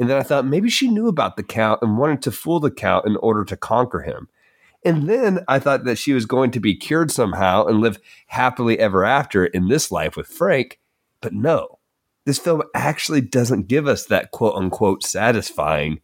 and 0.00 0.08
then 0.08 0.16
I 0.16 0.22
thought 0.22 0.46
maybe 0.46 0.70
she 0.70 0.88
knew 0.88 1.08
about 1.08 1.36
the 1.36 1.42
Count 1.42 1.82
and 1.82 1.98
wanted 1.98 2.22
to 2.22 2.32
fool 2.32 2.58
the 2.58 2.70
Count 2.70 3.06
in 3.06 3.16
order 3.18 3.44
to 3.44 3.56
conquer 3.56 4.00
him. 4.00 4.28
And 4.82 5.08
then 5.08 5.44
I 5.46 5.58
thought 5.58 5.84
that 5.84 5.98
she 5.98 6.14
was 6.14 6.24
going 6.24 6.50
to 6.52 6.60
be 6.60 6.74
cured 6.74 7.10
somehow 7.10 7.66
and 7.66 7.82
live 7.82 7.98
happily 8.28 8.78
ever 8.78 9.04
after 9.04 9.44
in 9.44 9.68
this 9.68 9.92
life 9.92 10.16
with 10.16 10.26
Frank, 10.26 10.80
but 11.20 11.34
no. 11.34 11.78
This 12.24 12.38
film 12.38 12.62
actually 12.74 13.20
doesn't 13.20 13.68
give 13.68 13.86
us 13.86 14.06
that 14.06 14.30
quote 14.30 14.54
unquote 14.54 15.02
satisfying 15.02 16.00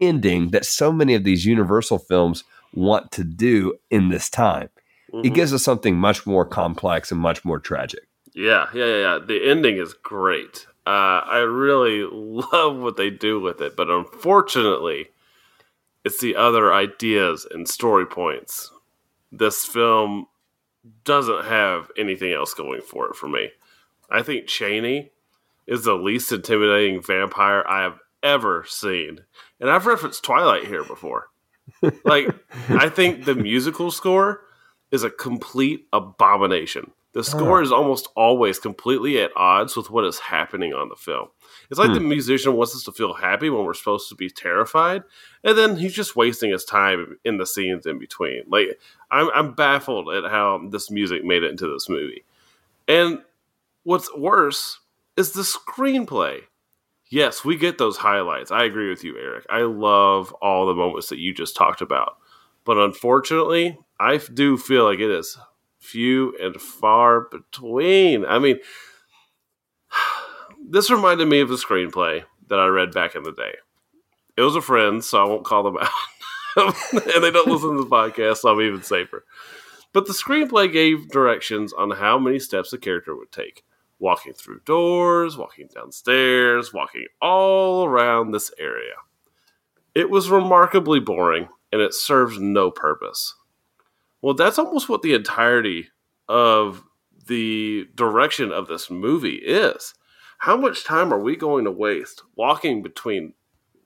ending 0.00 0.50
that 0.50 0.64
so 0.64 0.92
many 0.92 1.14
of 1.14 1.24
these 1.24 1.44
Universal 1.44 1.98
films 1.98 2.44
want 2.72 3.10
to 3.12 3.24
do 3.24 3.74
in 3.90 4.10
this 4.10 4.30
time. 4.30 4.68
It 5.12 5.32
Mhm. 5.32 5.34
gives 5.34 5.52
us 5.52 5.64
something 5.64 5.96
much 5.96 6.24
more 6.24 6.44
complex 6.44 7.10
and 7.10 7.20
much 7.20 7.44
more 7.44 7.58
tragic. 7.58 8.06
Yeah, 8.32 8.68
yeah, 8.72 8.84
yeah, 8.84 8.96
yeah. 8.98 9.18
The 9.18 9.44
ending 9.50 9.76
is 9.76 9.92
great. 9.92 10.66
Uh, 10.86 11.22
I 11.24 11.38
really 11.38 12.04
love 12.12 12.76
what 12.76 12.96
they 12.96 13.10
do 13.10 13.40
with 13.40 13.60
it, 13.60 13.76
but 13.76 13.90
unfortunately, 13.90 15.08
it's 16.04 16.20
the 16.20 16.36
other 16.36 16.72
ideas 16.72 17.46
and 17.50 17.68
story 17.68 18.06
points. 18.06 18.70
This 19.30 19.64
film 19.64 20.26
doesn't 21.04 21.44
have 21.44 21.90
anything 21.96 22.32
else 22.32 22.54
going 22.54 22.80
for 22.80 23.08
it 23.08 23.16
for 23.16 23.28
me. 23.28 23.50
I 24.10 24.22
think 24.22 24.46
Chaney 24.46 25.10
is 25.66 25.84
the 25.84 25.94
least 25.94 26.32
intimidating 26.32 27.02
vampire 27.02 27.64
I 27.68 27.82
have 27.82 27.98
ever 28.22 28.64
seen. 28.66 29.20
And 29.60 29.70
I've 29.70 29.86
referenced 29.86 30.24
Twilight 30.24 30.66
here 30.66 30.84
before. 30.84 31.28
Like, 32.04 32.28
I 32.68 32.88
think 32.88 33.24
the 33.24 33.34
musical 33.34 33.90
score 33.90 34.42
is 34.90 35.04
a 35.04 35.10
complete 35.10 35.86
abomination. 35.92 36.90
The 37.12 37.20
oh, 37.20 37.22
score 37.22 37.60
is 37.60 37.72
almost 37.72 38.08
always 38.14 38.58
completely 38.58 39.20
at 39.20 39.32
odds 39.36 39.76
with 39.76 39.90
what 39.90 40.04
is 40.04 40.20
happening 40.20 40.72
on 40.72 40.88
the 40.88 40.96
film. 40.96 41.28
It's 41.68 41.78
like 41.78 41.92
the 41.92 41.98
hmm. 41.98 42.08
musician 42.08 42.54
wants 42.54 42.74
us 42.74 42.84
to 42.84 42.92
feel 42.92 43.14
happy 43.14 43.50
when 43.50 43.64
we're 43.64 43.74
supposed 43.74 44.08
to 44.10 44.14
be 44.14 44.30
terrified, 44.30 45.02
and 45.42 45.58
then 45.58 45.76
he's 45.76 45.94
just 45.94 46.14
wasting 46.14 46.52
his 46.52 46.64
time 46.64 47.18
in 47.24 47.38
the 47.38 47.46
scenes 47.46 47.86
in 47.86 47.98
between. 47.98 48.42
Like 48.48 48.78
I'm, 49.10 49.28
I'm 49.34 49.54
baffled 49.54 50.08
at 50.14 50.30
how 50.30 50.68
this 50.70 50.90
music 50.90 51.24
made 51.24 51.42
it 51.42 51.50
into 51.50 51.72
this 51.72 51.88
movie. 51.88 52.24
And 52.86 53.22
what's 53.82 54.14
worse 54.16 54.78
is 55.16 55.32
the 55.32 55.42
screenplay. 55.42 56.42
Yes, 57.08 57.44
we 57.44 57.56
get 57.56 57.78
those 57.78 57.96
highlights. 57.96 58.52
I 58.52 58.64
agree 58.64 58.88
with 58.88 59.02
you, 59.02 59.18
Eric. 59.18 59.44
I 59.50 59.62
love 59.62 60.32
all 60.34 60.66
the 60.66 60.74
moments 60.74 61.08
that 61.08 61.18
you 61.18 61.34
just 61.34 61.56
talked 61.56 61.80
about. 61.80 62.18
But 62.64 62.78
unfortunately, 62.78 63.76
I 63.98 64.18
do 64.18 64.56
feel 64.56 64.84
like 64.84 65.00
it 65.00 65.10
is 65.10 65.36
few 65.80 66.36
and 66.40 66.60
far 66.60 67.22
between. 67.22 68.24
I 68.24 68.38
mean, 68.38 68.58
this 70.68 70.90
reminded 70.90 71.26
me 71.26 71.40
of 71.40 71.50
a 71.50 71.54
screenplay 71.54 72.24
that 72.48 72.60
I 72.60 72.66
read 72.66 72.92
back 72.92 73.14
in 73.14 73.22
the 73.22 73.32
day. 73.32 73.56
It 74.36 74.42
was 74.42 74.56
a 74.56 74.62
friend, 74.62 75.02
so 75.04 75.22
I 75.22 75.28
won't 75.28 75.44
call 75.44 75.64
them 75.64 75.78
out. 76.56 76.74
and 76.92 77.24
they 77.24 77.30
don't 77.30 77.48
listen 77.48 77.76
to 77.76 77.82
the 77.82 77.90
podcast, 77.90 78.38
so 78.38 78.50
I'm 78.50 78.60
even 78.60 78.82
safer. 78.82 79.24
But 79.92 80.06
the 80.06 80.12
screenplay 80.12 80.72
gave 80.72 81.10
directions 81.10 81.72
on 81.72 81.90
how 81.90 82.18
many 82.18 82.38
steps 82.38 82.72
a 82.72 82.78
character 82.78 83.16
would 83.16 83.32
take 83.32 83.64
walking 83.98 84.32
through 84.32 84.60
doors, 84.64 85.36
walking 85.36 85.68
downstairs, 85.72 86.72
walking 86.72 87.06
all 87.20 87.84
around 87.84 88.30
this 88.30 88.50
area. 88.58 88.94
It 89.94 90.08
was 90.08 90.30
remarkably 90.30 91.00
boring 91.00 91.48
and 91.70 91.80
it 91.80 91.94
served 91.94 92.40
no 92.40 92.70
purpose. 92.70 93.34
Well, 94.22 94.34
that's 94.34 94.58
almost 94.58 94.88
what 94.88 95.02
the 95.02 95.14
entirety 95.14 95.88
of 96.28 96.84
the 97.26 97.88
direction 97.94 98.52
of 98.52 98.66
this 98.66 98.90
movie 98.90 99.36
is. 99.36 99.94
How 100.38 100.56
much 100.56 100.84
time 100.84 101.12
are 101.12 101.20
we 101.20 101.36
going 101.36 101.64
to 101.64 101.70
waste 101.70 102.22
walking 102.36 102.82
between 102.82 103.34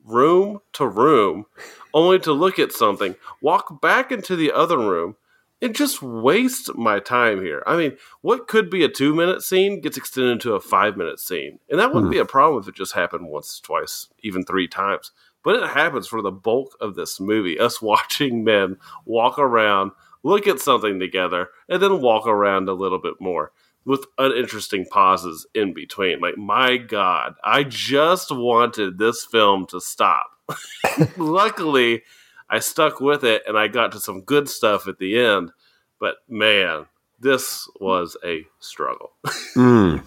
room 0.05 0.61
to 0.75 0.87
room 0.87 1.47
only 1.93 2.19
to 2.21 2.33
look 2.33 2.59
at 2.59 2.73
something, 2.73 3.17
walk 3.41 3.81
back 3.81 4.13
into 4.13 4.37
the 4.37 4.53
other 4.53 4.79
room, 4.79 5.17
and 5.61 5.75
just 5.75 6.03
waste 6.03 6.75
my 6.77 7.01
time 7.01 7.43
here? 7.43 7.63
I 7.67 7.77
mean, 7.77 7.97
what 8.21 8.49
could 8.49 8.71
be 8.71 8.85
a 8.85 8.89
two 8.89 9.15
minute 9.15 9.43
scene 9.43 9.81
gets 9.81 9.97
extended 9.97 10.33
into 10.33 10.55
a 10.55 10.61
five 10.61 10.97
minute 10.97 11.21
scene. 11.21 11.59
And 11.71 11.81
that 11.81 11.89
wouldn't 11.93 12.07
hmm. 12.07 12.13
be 12.13 12.19
a 12.19 12.25
problem 12.25 12.63
if 12.63 12.69
it 12.69 12.75
just 12.75 12.93
happened 12.93 13.29
once, 13.29 13.61
twice, 13.61 14.09
even 14.21 14.45
three 14.45 14.69
times. 14.69 15.13
But 15.43 15.57
it 15.57 15.69
happens 15.69 16.07
for 16.07 16.23
the 16.23 16.31
bulk 16.31 16.77
of 16.81 16.95
this 16.95 17.21
movie, 17.21 17.59
us 17.59 17.83
watching 17.83 18.45
men 18.45 18.79
walk 19.05 19.39
around, 19.39 19.93
look 20.25 20.49
at 20.49 20.59
something 20.59 20.99
together, 20.99 21.51
and 21.69 21.81
then 21.81 22.01
walk 22.01 22.27
around 22.27 22.69
a 22.69 22.73
little 22.73 22.99
bit 22.99 23.15
more 23.21 23.53
with 23.85 24.07
uninteresting 24.19 24.87
pauses 24.87 25.47
in 25.55 25.75
between. 25.75 26.21
Like, 26.21 26.37
my 26.37 26.79
God, 26.79 27.35
I 27.45 27.65
just 27.65 28.31
wanted 28.31 28.99
this 28.99 29.25
film 29.25 29.67
to 29.67 29.81
stop. 29.81 30.27
Luckily, 31.17 32.03
I 32.51 32.59
stuck 32.59 33.01
with 33.01 33.25
it 33.25 33.43
and 33.47 33.59
I 33.59 33.69
got 33.69 33.93
to 33.93 34.01
some 34.01 34.23
good 34.23 34.49
stuff 34.49 34.89
at 34.89 34.99
the 34.99 35.19
end. 35.21 35.53
But 36.01 36.17
man, 36.29 36.87
this 37.21 37.69
was 37.81 38.17
a 38.25 38.47
struggle. 38.59 39.13
Mm. 39.55 40.03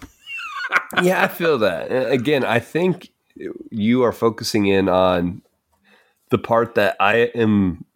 yeah, 1.02 1.22
I 1.22 1.28
feel 1.28 1.56
that. 1.58 1.86
Again, 1.86 2.44
I 2.44 2.58
think 2.58 3.08
you 3.70 4.02
are 4.02 4.12
focusing 4.12 4.66
in 4.66 4.90
on 4.90 5.40
the 6.28 6.36
part 6.36 6.74
that 6.74 6.96
I 7.00 7.30
am 7.34 7.86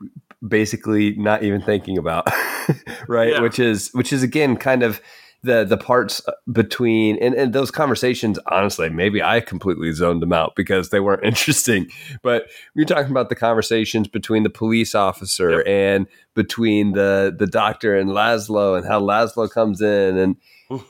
basically 0.46 1.14
not 1.16 1.42
even 1.42 1.60
thinking 1.62 1.98
about, 1.98 2.28
right? 3.08 3.30
Yeah. 3.32 3.40
Which 3.40 3.58
is 3.58 3.90
which 3.92 4.12
is 4.12 4.22
again 4.22 4.56
kind 4.56 4.82
of 4.82 5.00
the 5.44 5.64
the 5.64 5.76
parts 5.76 6.22
uh, 6.28 6.32
between 6.52 7.16
and, 7.20 7.34
and 7.34 7.52
those 7.52 7.72
conversations 7.72 8.38
honestly 8.46 8.88
maybe 8.88 9.20
i 9.20 9.40
completely 9.40 9.90
zoned 9.90 10.22
them 10.22 10.32
out 10.32 10.54
because 10.54 10.90
they 10.90 11.00
weren't 11.00 11.24
interesting 11.24 11.88
but 12.22 12.46
you're 12.74 12.86
talking 12.86 13.10
about 13.10 13.28
the 13.28 13.34
conversations 13.34 14.06
between 14.06 14.44
the 14.44 14.50
police 14.50 14.94
officer 14.94 15.50
Yep. 15.50 15.66
and 15.66 16.06
between 16.34 16.92
the 16.92 17.34
the 17.36 17.48
doctor 17.48 17.96
and 17.98 18.10
laszlo 18.10 18.76
and 18.78 18.86
how 18.86 19.00
laszlo 19.00 19.50
comes 19.50 19.80
in 19.80 20.16
and 20.16 20.36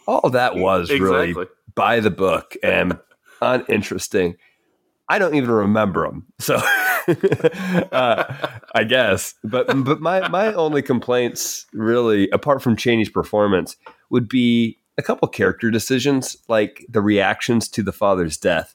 all 0.06 0.28
that 0.28 0.56
was 0.56 0.90
really 0.90 1.34
by 1.74 2.00
the 2.00 2.10
book 2.10 2.54
and 2.62 2.98
uninteresting. 3.40 4.36
I 5.12 5.18
don't 5.18 5.34
even 5.34 5.50
remember 5.50 6.06
them. 6.06 6.26
So 6.38 6.54
uh, 7.92 8.34
I 8.74 8.84
guess. 8.84 9.34
But 9.44 9.66
but 9.84 10.00
my 10.00 10.26
my 10.28 10.54
only 10.54 10.80
complaints 10.80 11.66
really, 11.74 12.30
apart 12.30 12.62
from 12.62 12.76
Chaney's 12.76 13.10
performance, 13.10 13.76
would 14.08 14.26
be 14.26 14.78
a 14.96 15.02
couple 15.02 15.28
character 15.28 15.70
decisions, 15.70 16.38
like 16.48 16.86
the 16.88 17.02
reactions 17.02 17.68
to 17.68 17.82
the 17.82 17.92
father's 17.92 18.38
death. 18.38 18.74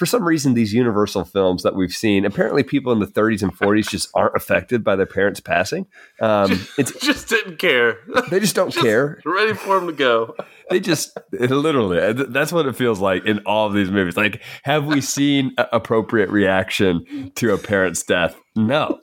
For 0.00 0.06
some 0.06 0.24
reason, 0.24 0.54
these 0.54 0.72
Universal 0.72 1.26
films 1.26 1.62
that 1.62 1.74
we've 1.74 1.92
seen, 1.92 2.24
apparently 2.24 2.62
people 2.62 2.90
in 2.90 3.00
the 3.00 3.06
30s 3.06 3.42
and 3.42 3.54
40s 3.54 3.90
just 3.90 4.08
aren't 4.14 4.34
affected 4.34 4.82
by 4.82 4.96
their 4.96 5.04
parents 5.04 5.40
passing. 5.40 5.84
Um, 6.22 6.52
it's 6.78 6.98
just 7.00 7.28
didn't 7.28 7.58
care. 7.58 7.98
they 8.30 8.40
just 8.40 8.56
don't 8.56 8.74
care. 8.74 9.20
Ready 9.26 9.52
for 9.52 9.78
them 9.78 9.88
to 9.88 9.92
go. 9.92 10.34
They 10.70 10.80
just 10.80 11.12
it 11.34 11.50
literally 11.50 12.14
that's 12.14 12.50
what 12.50 12.64
it 12.64 12.76
feels 12.76 12.98
like 12.98 13.26
in 13.26 13.40
all 13.40 13.66
of 13.66 13.74
these 13.74 13.90
movies. 13.90 14.16
Like, 14.16 14.40
have 14.62 14.86
we 14.86 15.02
seen 15.02 15.52
a- 15.58 15.68
appropriate 15.74 16.30
reaction 16.30 17.30
to 17.34 17.52
a 17.52 17.58
parent's 17.58 18.02
death? 18.02 18.40
No, 18.56 19.00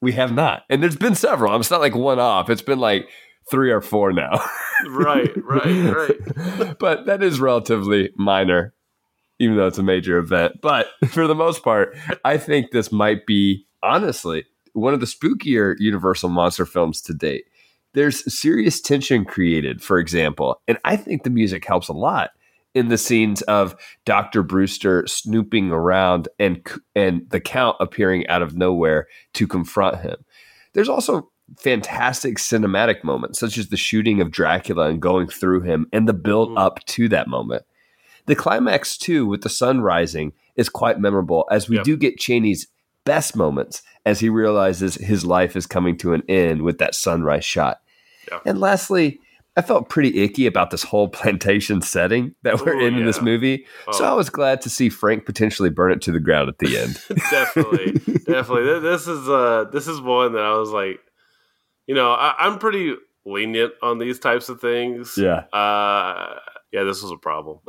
we 0.00 0.12
have 0.12 0.32
not. 0.32 0.62
And 0.70 0.80
there's 0.80 0.94
been 0.94 1.16
several. 1.16 1.58
It's 1.58 1.72
not 1.72 1.80
like 1.80 1.96
one 1.96 2.20
off. 2.20 2.48
It's 2.50 2.62
been 2.62 2.78
like 2.78 3.08
three 3.50 3.72
or 3.72 3.80
four 3.80 4.12
now. 4.12 4.44
Right, 4.88 5.32
right, 5.42 5.92
right. 5.92 6.78
but 6.78 7.06
that 7.06 7.22
is 7.22 7.40
relatively 7.40 8.10
minor, 8.16 8.74
even 9.38 9.56
though 9.56 9.66
it's 9.66 9.78
a 9.78 9.82
major 9.82 10.18
event. 10.18 10.60
But 10.60 10.88
for 11.08 11.26
the 11.26 11.34
most 11.34 11.62
part, 11.62 11.96
I 12.24 12.38
think 12.38 12.70
this 12.70 12.90
might 12.92 13.26
be, 13.26 13.66
honestly, 13.82 14.44
one 14.72 14.94
of 14.94 15.00
the 15.00 15.06
spookier 15.06 15.74
Universal 15.78 16.28
monster 16.30 16.66
films 16.66 17.00
to 17.02 17.14
date. 17.14 17.44
There's 17.94 18.38
serious 18.38 18.80
tension 18.80 19.24
created, 19.24 19.82
for 19.82 19.98
example, 19.98 20.60
and 20.68 20.78
I 20.84 20.96
think 20.96 21.22
the 21.22 21.30
music 21.30 21.64
helps 21.64 21.88
a 21.88 21.94
lot 21.94 22.30
in 22.74 22.88
the 22.88 22.98
scenes 22.98 23.40
of 23.42 23.74
Dr. 24.04 24.42
Brewster 24.42 25.06
snooping 25.06 25.70
around 25.70 26.28
and 26.38 26.60
and 26.94 27.22
the 27.30 27.40
count 27.40 27.76
appearing 27.80 28.26
out 28.28 28.42
of 28.42 28.54
nowhere 28.54 29.06
to 29.32 29.46
confront 29.46 30.00
him. 30.02 30.16
There's 30.74 30.90
also 30.90 31.30
fantastic 31.58 32.36
cinematic 32.36 33.02
moments, 33.02 33.38
such 33.38 33.56
as 33.56 33.68
the 33.68 33.78
shooting 33.78 34.20
of 34.20 34.30
Dracula 34.30 34.88
and 34.90 35.00
going 35.00 35.28
through 35.28 35.62
him 35.62 35.86
and 35.90 36.06
the 36.06 36.12
build 36.12 36.50
Mm. 36.50 36.58
up 36.58 36.84
to 36.86 37.08
that 37.08 37.28
moment. 37.28 37.62
The 38.26 38.36
climax, 38.36 38.96
too, 38.98 39.26
with 39.26 39.42
the 39.42 39.48
sun 39.48 39.80
rising, 39.80 40.32
is 40.56 40.68
quite 40.68 40.98
memorable 41.00 41.46
as 41.50 41.68
we 41.68 41.76
Yep. 41.76 41.84
do 41.84 41.96
get 41.96 42.18
Chaney's 42.18 42.66
best 43.04 43.36
moments 43.36 43.82
as 44.04 44.20
he 44.20 44.28
realizes 44.28 44.96
his 44.96 45.24
life 45.24 45.54
is 45.56 45.66
coming 45.66 45.96
to 45.98 46.12
an 46.12 46.22
end 46.28 46.62
with 46.62 46.78
that 46.78 46.94
sunrise 46.94 47.44
shot. 47.44 47.80
Yeah. 48.30 48.40
And 48.44 48.60
lastly, 48.60 49.20
I 49.56 49.62
felt 49.62 49.88
pretty 49.88 50.22
icky 50.22 50.46
about 50.46 50.70
this 50.70 50.82
whole 50.82 51.08
plantation 51.20 51.80
setting 51.82 52.34
that 52.42 52.60
we're 52.60 52.74
Ooh, 52.74 52.84
in 52.86 52.96
in 52.98 53.06
this 53.06 53.18
yeah. 53.18 53.22
movie. 53.22 53.66
So 53.92 54.04
Oh. 54.04 54.10
I 54.10 54.14
was 54.14 54.28
glad 54.28 54.60
to 54.62 54.70
see 54.70 54.88
Frank 54.88 55.24
potentially 55.24 55.70
burn 55.70 55.92
it 55.92 56.02
to 56.02 56.12
the 56.12 56.20
ground 56.20 56.48
at 56.48 56.58
the 56.58 56.76
end. 56.76 57.00
definitely, 57.30 57.92
definitely. 58.26 58.80
This 58.80 59.06
is 59.06 59.28
uh, 59.28 59.64
this 59.72 59.86
is 59.86 60.00
one 60.00 60.32
that 60.32 60.42
I 60.42 60.56
was 60.58 60.70
like, 60.70 60.98
you 61.86 61.94
know, 61.94 62.10
I, 62.10 62.34
I'm 62.40 62.58
pretty 62.58 62.94
lenient 63.24 63.72
on 63.82 63.98
these 63.98 64.18
types 64.18 64.48
of 64.48 64.60
things. 64.60 65.16
yeah. 65.16 65.44
Uh, 65.52 66.38
yeah, 66.72 66.82
this 66.82 67.02
was 67.02 67.12
a 67.12 67.16
problem. 67.16 67.58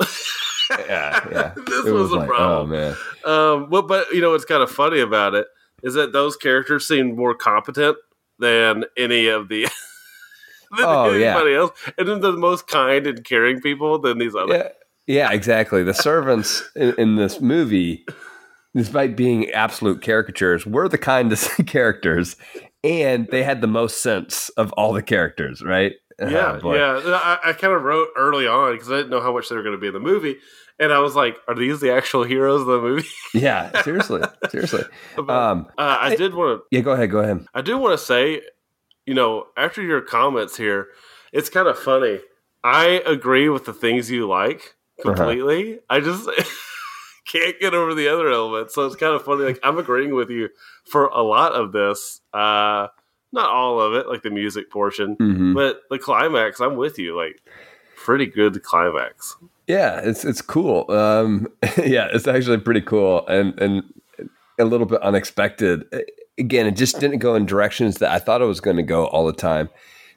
Yeah. 0.70 1.28
Yeah. 1.30 1.54
this 1.66 1.86
It 1.86 1.92
was, 1.92 2.12
a 2.12 2.16
like, 2.16 2.28
problem. 2.28 2.72
Oh, 2.72 2.76
man. 2.76 2.96
Um, 3.24 3.70
but 3.70 3.88
but 3.88 4.12
you 4.12 4.20
know 4.20 4.30
what's 4.32 4.44
kind 4.44 4.62
of 4.62 4.70
funny 4.70 5.00
about 5.00 5.34
it 5.34 5.46
is 5.82 5.94
that 5.94 6.12
those 6.12 6.36
characters 6.36 6.86
seemed 6.86 7.16
more 7.16 7.34
competent 7.34 7.96
than 8.38 8.84
any 8.96 9.26
of 9.28 9.48
the 9.48 9.62
than 10.76 10.84
Oh, 10.86 11.12
yeah. 11.12 11.32
anybody 11.34 11.54
else, 11.54 11.72
and 11.96 12.08
then 12.08 12.20
the 12.20 12.32
most 12.32 12.66
kind 12.66 13.06
and 13.06 13.24
caring 13.24 13.60
people 13.60 13.98
than 13.98 14.18
these 14.18 14.34
other. 14.34 14.54
Yeah, 14.54 14.68
yeah, 15.06 15.32
exactly. 15.32 15.82
The 15.82 15.94
servants 15.94 16.62
in, 16.76 16.94
in 16.98 17.16
this 17.16 17.40
movie, 17.40 18.04
despite 18.76 19.16
being 19.16 19.50
absolute 19.50 20.02
caricatures, 20.02 20.66
were 20.66 20.88
the 20.88 20.98
kindest 20.98 21.50
characters, 21.66 22.36
and 22.84 23.26
they 23.30 23.42
had 23.42 23.60
the 23.60 23.66
most 23.66 24.02
sense 24.02 24.48
of 24.50 24.72
all 24.74 24.92
the 24.92 25.02
characters. 25.02 25.62
Right? 25.62 25.92
Yeah, 26.30 26.58
boy. 26.60 26.76
yeah. 26.76 27.00
I, 27.04 27.50
I 27.50 27.52
kind 27.52 27.72
of 27.72 27.82
wrote 27.82 28.08
early 28.16 28.46
on 28.46 28.72
because 28.72 28.90
I 28.90 28.96
didn't 28.96 29.10
know 29.10 29.20
how 29.20 29.32
much 29.32 29.48
they 29.48 29.56
were 29.56 29.62
going 29.62 29.76
to 29.76 29.80
be 29.80 29.86
in 29.86 29.92
the 29.92 30.00
movie, 30.00 30.36
and 30.80 30.92
I 30.92 30.98
was 30.98 31.14
like, 31.14 31.36
"Are 31.46 31.54
these 31.54 31.80
the 31.80 31.92
actual 31.92 32.24
heroes 32.24 32.62
of 32.62 32.66
the 32.66 32.80
movie?" 32.80 33.06
yeah. 33.34 33.82
Seriously, 33.82 34.22
seriously. 34.50 34.82
But, 35.16 35.30
Um, 35.30 35.66
uh, 35.78 35.96
I 36.00 36.16
did 36.16 36.34
want 36.34 36.60
to. 36.60 36.76
yeah, 36.76 36.82
go 36.82 36.92
ahead, 36.92 37.10
go 37.10 37.18
ahead. 37.20 37.46
I 37.54 37.60
do 37.62 37.78
want 37.78 37.98
to 37.98 38.04
say, 38.04 38.42
you 39.06 39.14
know, 39.14 39.46
after 39.56 39.80
your 39.82 40.00
comments 40.00 40.56
here, 40.56 40.88
it's 41.32 41.48
kind 41.48 41.68
of 41.68 41.78
funny. 41.78 42.18
I 42.64 43.00
agree 43.06 43.48
with 43.48 43.64
the 43.64 43.72
things 43.72 44.10
you 44.10 44.26
like 44.28 44.74
Uh-huh. 45.04 45.14
completely. 45.14 45.78
I 45.88 46.00
just 46.00 46.28
can't 47.30 47.58
get 47.60 47.74
over 47.74 47.94
the 47.94 48.08
other 48.08 48.28
elements. 48.30 48.74
So 48.74 48.86
it's 48.86 48.96
kind 48.96 49.14
of 49.14 49.24
funny. 49.24 49.44
Like 49.44 49.60
I'm 49.62 49.78
agreeing 49.78 50.14
with 50.14 50.30
you 50.30 50.48
for 50.90 51.06
a 51.06 51.22
lot 51.22 51.52
of 51.52 51.70
this. 51.72 52.20
Uh, 52.34 52.88
not 53.32 53.50
all 53.50 53.80
of 53.80 53.94
it, 53.94 54.08
like 54.08 54.22
the 54.22 54.30
music 54.30 54.70
portion, 54.70 55.16
Mhm. 55.16 55.54
but 55.54 55.82
the 55.90 55.98
climax. 55.98 56.60
I'm 56.60 56.76
with 56.76 56.98
you. 56.98 57.16
Like 57.16 57.42
pretty 57.96 58.26
good 58.26 58.62
climax. 58.62 59.36
Yeah, 59.66 60.00
it's 60.02 60.24
it's 60.24 60.40
cool. 60.42 60.90
Um, 60.90 61.48
yeah, 61.76 62.08
it's 62.12 62.26
actually 62.26 62.58
pretty 62.58 62.80
cool 62.80 63.26
and 63.26 63.58
and 63.60 63.82
a 64.58 64.64
little 64.64 64.86
bit 64.86 65.00
unexpected. 65.02 65.84
Again, 66.38 66.66
it 66.66 66.76
just 66.76 67.00
didn't 67.00 67.18
go 67.18 67.34
in 67.34 67.46
directions 67.46 67.98
that 67.98 68.10
I 68.10 68.18
thought 68.18 68.40
it 68.42 68.46
was 68.46 68.60
going 68.60 68.76
to 68.76 68.82
go 68.82 69.06
all 69.08 69.26
the 69.26 69.32
time. 69.32 69.68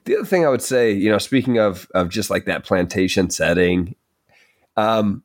The 0.04 0.16
other 0.16 0.24
thing 0.24 0.44
I 0.44 0.48
would 0.48 0.62
say, 0.62 0.90
you 0.92 1.10
know, 1.10 1.18
speaking 1.18 1.58
of 1.58 1.86
of 1.94 2.08
just 2.08 2.30
like 2.30 2.44
that 2.46 2.64
plantation 2.64 3.28
setting, 3.30 3.94
um, 4.76 5.22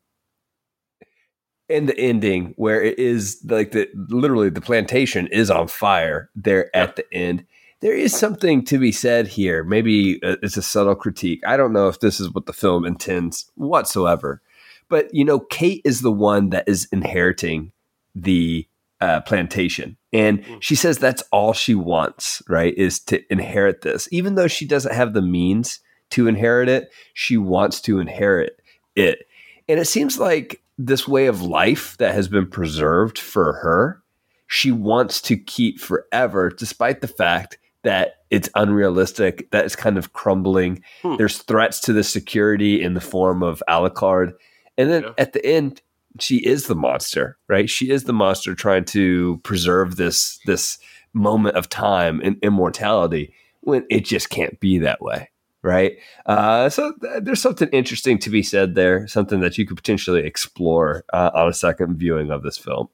and 1.69 1.88
the 1.89 1.97
ending 2.00 2.54
where 2.58 2.82
it 2.82 2.97
is 3.00 3.39
like 3.45 3.71
the 3.71 3.89
literally 4.10 4.50
the 4.50 4.62
plantation 4.62 5.28
is 5.28 5.50
on 5.50 5.67
fire 5.67 6.30
there 6.36 6.76
at 6.76 6.95
the 6.95 7.06
end. 7.13 7.45
There 7.80 7.94
is 7.94 8.18
something 8.18 8.66
to 8.66 8.80
be 8.80 8.92
said 8.92 9.28
here. 9.28 9.63
Maybe 9.63 10.22
uh, 10.24 10.38
it's 10.42 10.58
a 10.58 10.63
subtle 10.63 10.96
critique. 10.96 11.42
I 11.46 11.58
don't 11.58 11.74
know 11.74 11.88
if 11.88 12.00
this 12.00 12.20
is 12.20 12.34
what 12.34 12.48
the 12.48 12.54
film 12.54 12.86
intends 12.86 13.52
whatsoever. 13.56 14.42
But 14.90 15.13
you 15.13 15.24
know, 15.24 15.40
Kate 15.40 15.82
is 15.86 16.02
the 16.02 16.12
one 16.12 16.50
that 16.50 16.68
is 16.68 16.88
inheriting 16.92 17.72
the 18.16 18.68
uh, 19.00 19.22
plantation, 19.22 19.98
and 20.12 20.44
she 20.60 20.76
says 20.76 20.98
that's 20.98 21.22
all 21.32 21.54
she 21.54 21.76
wants. 21.76 22.42
Right? 22.48 22.74
Is 22.76 23.00
to 23.02 23.22
inherit 23.32 23.82
this, 23.82 24.08
even 24.12 24.36
though 24.36 24.48
she 24.48 24.66
doesn't 24.66 24.96
have 24.96 25.13
the 25.13 25.22
means 25.22 25.80
to 26.12 26.28
inherit 26.28 26.70
it. 26.70 26.90
She 27.13 27.38
wants 27.38 27.82
to 27.82 28.00
inherit 28.00 28.60
it, 28.96 29.28
and 29.68 29.80
it 29.80 29.86
seems 29.86 30.18
like 30.18 30.62
this 30.78 31.08
way 31.08 31.28
of 31.28 31.42
life 31.42 31.98
that 31.98 32.16
has 32.16 32.28
been 32.28 32.48
preserved 32.48 33.20
for 33.20 33.54
her, 33.54 34.02
she 34.48 34.72
wants 34.72 35.22
to 35.22 35.36
keep 35.36 35.80
forever, 35.80 36.50
despite 36.50 37.02
the 37.02 37.08
fact 37.08 37.58
that 37.84 38.16
it's 38.30 38.50
unrealistic, 38.56 39.50
that 39.52 39.66
it's 39.66 39.76
kind 39.76 39.98
of 39.98 40.13
crumbling. 40.13 40.84
Hmm. 41.02 41.16
There's 41.18 41.38
threats 41.44 41.80
to 41.82 41.94
the 41.94 42.04
security 42.04 42.82
in 42.82 42.94
the 42.94 43.02
form 43.02 43.44
of 43.44 43.63
Alucard. 43.70 44.34
And 44.78 44.90
then 44.92 45.04
Yeah. 45.04 45.13
at 45.18 45.34
the 45.34 45.46
end, 45.46 45.82
she 46.20 46.38
is 46.38 46.68
the 46.68 46.76
monster, 46.76 47.38
right? 47.48 47.70
She 47.70 47.90
is 47.92 48.06
the 48.06 48.13
monster 48.13 48.56
trying 48.56 48.86
to 48.86 49.40
preserve 49.44 49.96
this 49.98 50.40
this 50.46 50.78
moment 51.13 51.56
of 51.56 51.70
time 51.70 52.20
and 52.24 52.38
immortality 52.42 53.34
when 53.62 53.86
it 53.90 54.04
just 54.06 54.30
can't 54.30 54.60
be 54.60 54.78
that 54.80 55.02
way, 55.02 55.30
right? 55.62 55.98
Uh, 56.26 56.70
so 56.70 56.94
th- 57.02 57.24
there's 57.24 57.42
something 57.42 57.70
interesting 57.70 58.18
to 58.20 58.30
be 58.30 58.42
said 58.44 58.76
there, 58.76 59.08
something 59.08 59.40
that 59.42 59.58
you 59.58 59.66
could 59.66 59.78
potentially 59.78 60.26
explore 60.26 61.04
uh, 61.13 61.32
on 61.34 61.48
a 61.48 61.54
second 61.54 61.98
viewing 61.98 62.32
of 62.32 62.44
this 62.44 62.58
film. 62.58 62.90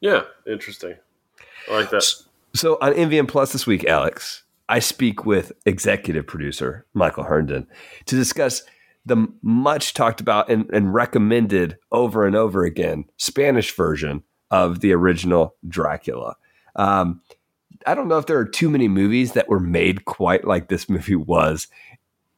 Yeah, 0.00 0.22
interesting. 0.46 0.94
I 1.70 1.74
like 1.74 1.90
that. 1.90 2.04
So 2.54 2.78
on 2.80 2.92
MVM 2.92 3.28
Plus 3.28 3.52
this 3.52 3.66
week, 3.66 3.84
Alex, 3.84 4.42
I 4.68 4.80
speak 4.80 5.24
with 5.24 5.52
executive 5.66 6.26
producer 6.26 6.86
Michael 6.94 7.24
Herndon 7.24 7.66
to 8.06 8.16
discuss 8.16 8.62
the 9.06 9.28
much 9.42 9.94
talked 9.94 10.20
about 10.20 10.50
and, 10.50 10.68
and 10.72 10.92
recommended 10.92 11.78
over 11.90 12.26
and 12.26 12.36
over 12.36 12.64
again 12.64 13.04
Spanish 13.16 13.74
version 13.74 14.22
of 14.50 14.80
the 14.80 14.92
original 14.92 15.54
Dracula. 15.66 16.36
Um, 16.76 17.20
I 17.86 17.94
don't 17.94 18.08
know 18.08 18.18
if 18.18 18.26
there 18.26 18.38
are 18.38 18.44
too 18.44 18.68
many 18.68 18.88
movies 18.88 19.32
that 19.32 19.48
were 19.48 19.60
made 19.60 20.04
quite 20.04 20.44
like 20.44 20.68
this 20.68 20.88
movie 20.88 21.16
was 21.16 21.68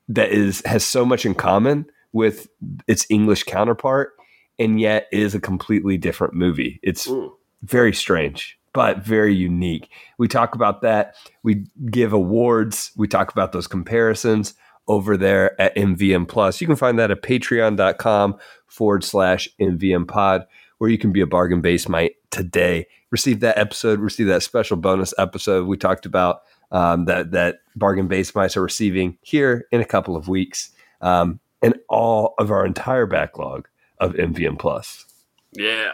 that 0.08 0.30
is 0.30 0.62
has 0.66 0.84
so 0.84 1.04
much 1.04 1.26
in 1.26 1.34
common 1.34 1.86
with 2.12 2.48
its 2.86 3.06
English 3.08 3.44
counterpart 3.44 4.12
and 4.58 4.80
yet 4.80 5.08
is 5.10 5.34
a 5.34 5.40
completely 5.40 5.96
different 5.96 6.34
movie. 6.34 6.78
It's 6.82 7.08
Ooh. 7.08 7.36
very 7.62 7.94
strange 7.94 8.58
but 8.72 8.98
very 8.98 9.34
unique. 9.34 9.90
We 10.18 10.28
talk 10.28 10.54
about 10.54 10.82
that. 10.82 11.14
We 11.42 11.66
give 11.90 12.12
awards. 12.12 12.92
We 12.96 13.08
talk 13.08 13.32
about 13.32 13.52
those 13.52 13.66
comparisons 13.66 14.54
over 14.88 15.16
there 15.16 15.60
at 15.60 15.74
mvm 15.76 16.26
plus. 16.26 16.60
You 16.60 16.66
can 16.66 16.76
find 16.76 16.98
that 16.98 17.10
at 17.10 17.22
patreon.com 17.22 18.36
forward 18.66 19.04
slash 19.04 19.48
mvm 19.60 20.08
pod 20.08 20.46
where 20.78 20.90
you 20.90 20.98
can 20.98 21.12
be 21.12 21.20
a 21.20 21.26
bargain 21.26 21.60
base 21.60 21.88
mate 21.88 22.16
today. 22.30 22.88
Receive 23.10 23.40
that 23.40 23.58
episode. 23.58 24.00
Receive 24.00 24.26
that 24.26 24.42
special 24.42 24.76
bonus 24.76 25.14
episode. 25.18 25.68
We 25.68 25.76
talked 25.76 26.06
about 26.06 26.42
um, 26.72 27.04
that 27.04 27.30
that 27.32 27.60
bargain 27.76 28.08
base 28.08 28.34
mites 28.34 28.56
are 28.56 28.62
receiving 28.62 29.18
here 29.20 29.66
in 29.70 29.80
a 29.80 29.84
couple 29.84 30.16
of 30.16 30.26
weeks 30.26 30.70
um, 31.00 31.38
and 31.62 31.74
all 31.88 32.34
of 32.38 32.50
our 32.50 32.66
entire 32.66 33.06
backlog 33.06 33.68
of 33.98 34.14
mvm 34.14 34.58
plus. 34.58 35.04
Yeah. 35.52 35.92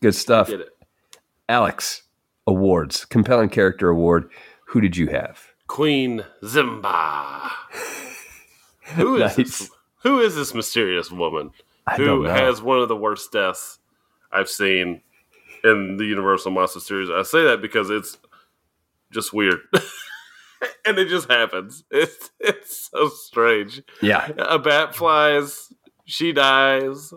Good 0.00 0.14
stuff. 0.14 0.50
Alex, 1.50 2.04
awards, 2.46 3.04
compelling 3.04 3.48
character 3.48 3.88
award. 3.88 4.30
Who 4.68 4.80
did 4.80 4.96
you 4.96 5.08
have? 5.08 5.48
Queen 5.66 6.24
Zimba. 6.44 7.50
Who 8.94 9.16
is 9.16 9.20
Nice. 9.20 9.36
this? 9.58 9.70
Who 10.04 10.20
is 10.20 10.34
this 10.36 10.54
mysterious 10.54 11.10
woman 11.10 11.50
I 11.86 11.96
who 11.96 12.22
has 12.22 12.62
one 12.62 12.78
of 12.78 12.86
the 12.88 12.96
worst 12.96 13.32
deaths 13.32 13.78
I've 14.32 14.48
seen 14.48 15.02
in 15.64 15.96
the 15.96 16.04
Universal 16.04 16.52
Monster 16.52 16.78
series? 16.80 17.10
I 17.10 17.22
say 17.22 17.42
that 17.44 17.60
because 17.60 17.90
it's 17.90 18.16
just 19.10 19.32
weird, 19.32 19.58
and 20.86 20.98
it 20.98 21.08
just 21.08 21.28
happens. 21.28 21.82
It's 21.90 22.30
it's 22.38 22.88
so 22.92 23.08
strange. 23.08 23.82
yeah, 24.00 24.30
A 24.38 24.58
bat 24.58 24.94
flies, 24.94 25.72
she 26.04 26.32
dies. 26.32 27.12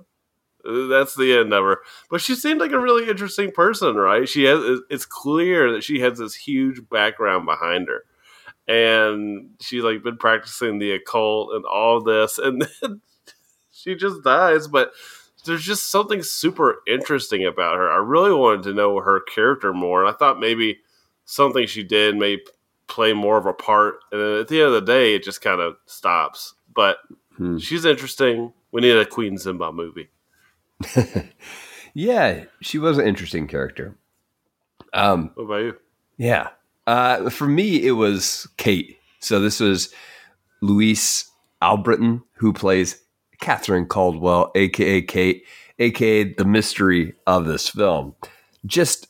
That's 0.64 1.16
the 1.16 1.38
end 1.38 1.54
of 1.54 1.64
her. 1.64 1.80
But 2.10 2.22
she 2.22 2.36
seemed 2.36 2.60
like 2.60 2.72
a 2.72 2.80
really 2.80 3.10
interesting 3.10 3.52
person, 3.52 3.96
right? 3.96 4.28
She 4.28 4.44
has. 4.46 4.80
It's 4.90 5.06
clear 5.06 5.72
that 5.74 5.84
she 5.84 6.00
has 6.00 6.18
this 6.20 6.36
huge 6.36 6.88
background 6.90 7.46
behind 7.46 7.88
her, 7.90 8.04
and 8.68 9.50
she's 9.60 9.84
like 9.84 10.04
been 10.04 10.18
practicing 10.18 10.80
the 10.80 10.92
occult 10.92 11.54
and 11.54 11.66
all 11.66 12.02
this, 12.02 12.38
and 12.38 12.62
then 12.82 13.02
she 13.72 13.96
just 13.96 14.24
dies. 14.24 14.68
But 14.68 14.92
there's 15.46 15.66
just 15.66 15.92
something 15.92 16.24
super 16.24 16.78
interesting 16.88 17.46
about 17.46 17.76
her. 17.78 17.92
I 17.92 17.98
really 17.98 18.34
wanted 18.34 18.64
to 18.64 18.74
know 18.74 19.00
her 19.00 19.20
character 19.20 19.74
more, 19.74 20.04
and 20.06 20.10
I 20.14 20.18
thought 20.18 20.40
maybe 20.40 20.80
something 21.26 21.68
she 21.68 21.84
did 21.84 22.16
may 22.16 22.38
play 22.88 23.14
more 23.14 23.38
of 23.38 23.46
a 23.46 23.54
part. 23.54 23.96
And 24.12 24.22
then 24.22 24.40
at 24.40 24.48
the 24.48 24.60
end 24.62 24.68
of 24.68 24.86
the 24.86 24.92
day, 24.94 25.16
it 25.16 25.24
just 25.24 25.42
kind 25.42 25.60
of 25.62 25.76
stops. 25.86 26.54
But 26.74 26.98
Hmm. 27.38 27.58
she's 27.58 27.84
interesting. 27.84 28.54
We 28.72 28.82
need 28.82 28.96
a 28.96 29.06
Queen 29.08 29.38
Zimba 29.38 29.74
movie. 29.74 30.10
yeah. 31.94 32.46
She 32.62 32.78
was 32.78 32.98
an 32.98 33.08
interesting 33.08 33.48
character. 33.48 33.98
Um, 34.94 35.32
What 35.36 35.44
about 35.44 35.62
you? 35.64 35.78
Yeah. 36.18 36.50
Uh, 36.86 37.30
for 37.30 37.48
me, 37.48 37.86
it 37.86 37.92
was 37.92 38.48
Kate. 38.58 38.98
So 39.20 39.40
this 39.40 39.60
was 39.60 39.94
Louise 40.62 41.30
Allbritton, 41.62 42.24
who 42.34 42.54
plays 42.54 43.02
Catherine 43.40 43.86
Caldwell, 43.86 44.52
aka 44.56 45.02
Kate, 45.02 45.44
aka 45.80 46.24
the 46.34 46.46
mystery 46.46 47.14
of 47.26 47.46
this 47.46 47.70
film. 47.70 48.16
Just 48.66 49.08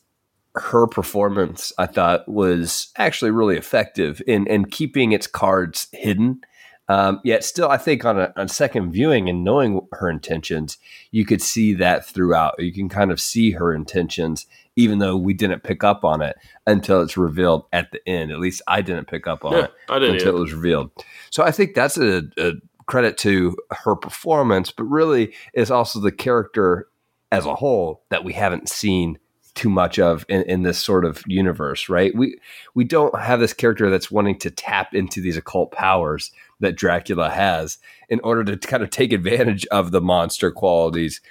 her 0.56 0.86
performance, 0.86 1.74
I 1.80 1.88
thought, 1.88 2.28
was 2.30 2.92
actually 2.98 3.32
really 3.32 3.58
effective 3.58 4.22
in 4.28 4.46
in 4.48 4.66
keeping 4.66 5.12
its 5.12 5.28
cards 5.28 5.88
hidden. 5.92 6.42
Um, 6.90 7.22
yet 7.24 7.44
still, 7.46 7.70
I 7.70 7.78
think 7.78 8.04
on 8.04 8.20
a, 8.20 8.34
on 8.36 8.48
second 8.50 8.92
viewing 8.92 9.30
and 9.30 9.44
knowing 9.44 9.88
her 9.94 10.10
intentions, 10.10 10.78
you 11.12 11.26
could 11.26 11.42
see 11.42 11.74
that 11.76 12.06
throughout. 12.06 12.56
You 12.60 12.74
can 12.74 12.90
kind 12.90 13.12
of 13.12 13.22
see 13.22 13.52
her 13.52 13.74
intentions, 13.74 14.46
even 14.76 15.00
though 15.00 15.16
we 15.16 15.34
didn't 15.34 15.64
pick 15.64 15.84
up 15.84 16.04
on 16.04 16.22
it 16.22 16.36
until 16.68 17.02
it's 17.02 17.16
revealed 17.16 17.66
at 17.72 17.92
the 17.92 18.08
end. 18.08 18.32
At 18.32 18.40
least 18.40 18.62
I 18.68 18.82
didn't 18.82 19.08
pick 19.08 19.28
up 19.28 19.46
on 19.46 19.54
Yeah, 19.54 19.64
it 19.64 19.72
until 19.90 20.14
either. 20.14 20.30
it 20.30 20.34
was 20.34 20.54
revealed. 20.54 20.92
So 21.30 21.44
I 21.44 21.52
think 21.52 21.74
that's 21.74 21.98
a, 21.98 22.24
a 22.38 22.52
credit 22.86 23.18
to 23.20 23.56
her 23.72 23.96
performance, 23.96 24.72
but 24.72 24.84
really 24.84 25.34
it's 25.54 25.72
also 25.72 26.02
the 26.02 26.12
character 26.12 26.88
as 27.32 27.46
a 27.46 27.56
whole 27.56 28.04
that 28.10 28.26
we 28.26 28.34
haven't 28.34 28.68
seen 28.68 29.18
too 29.56 29.70
much 29.70 30.00
of 30.00 30.26
in, 30.30 30.42
in 30.44 30.64
this 30.64 30.80
sort 30.80 31.06
of 31.06 31.24
universe, 31.28 31.90
right? 31.90 32.16
We 32.16 32.38
we 32.74 32.84
don't 32.84 33.18
have 33.20 33.40
this 33.40 33.54
character 33.54 33.90
that's 33.90 34.12
wanting 34.12 34.40
to 34.40 34.52
tap 34.52 34.94
into 34.94 35.22
these 35.22 35.38
occult 35.38 35.72
powers 35.72 36.32
that 36.60 36.76
Dracula 36.76 37.30
has 37.30 37.78
in 38.10 38.20
order 38.22 38.44
to 38.44 38.58
kind 38.58 38.84
of 38.84 38.90
take 38.90 39.14
advantage 39.14 39.66
of 39.68 39.92
the 39.92 40.02
monster 40.02 40.52
qualities 40.52 41.22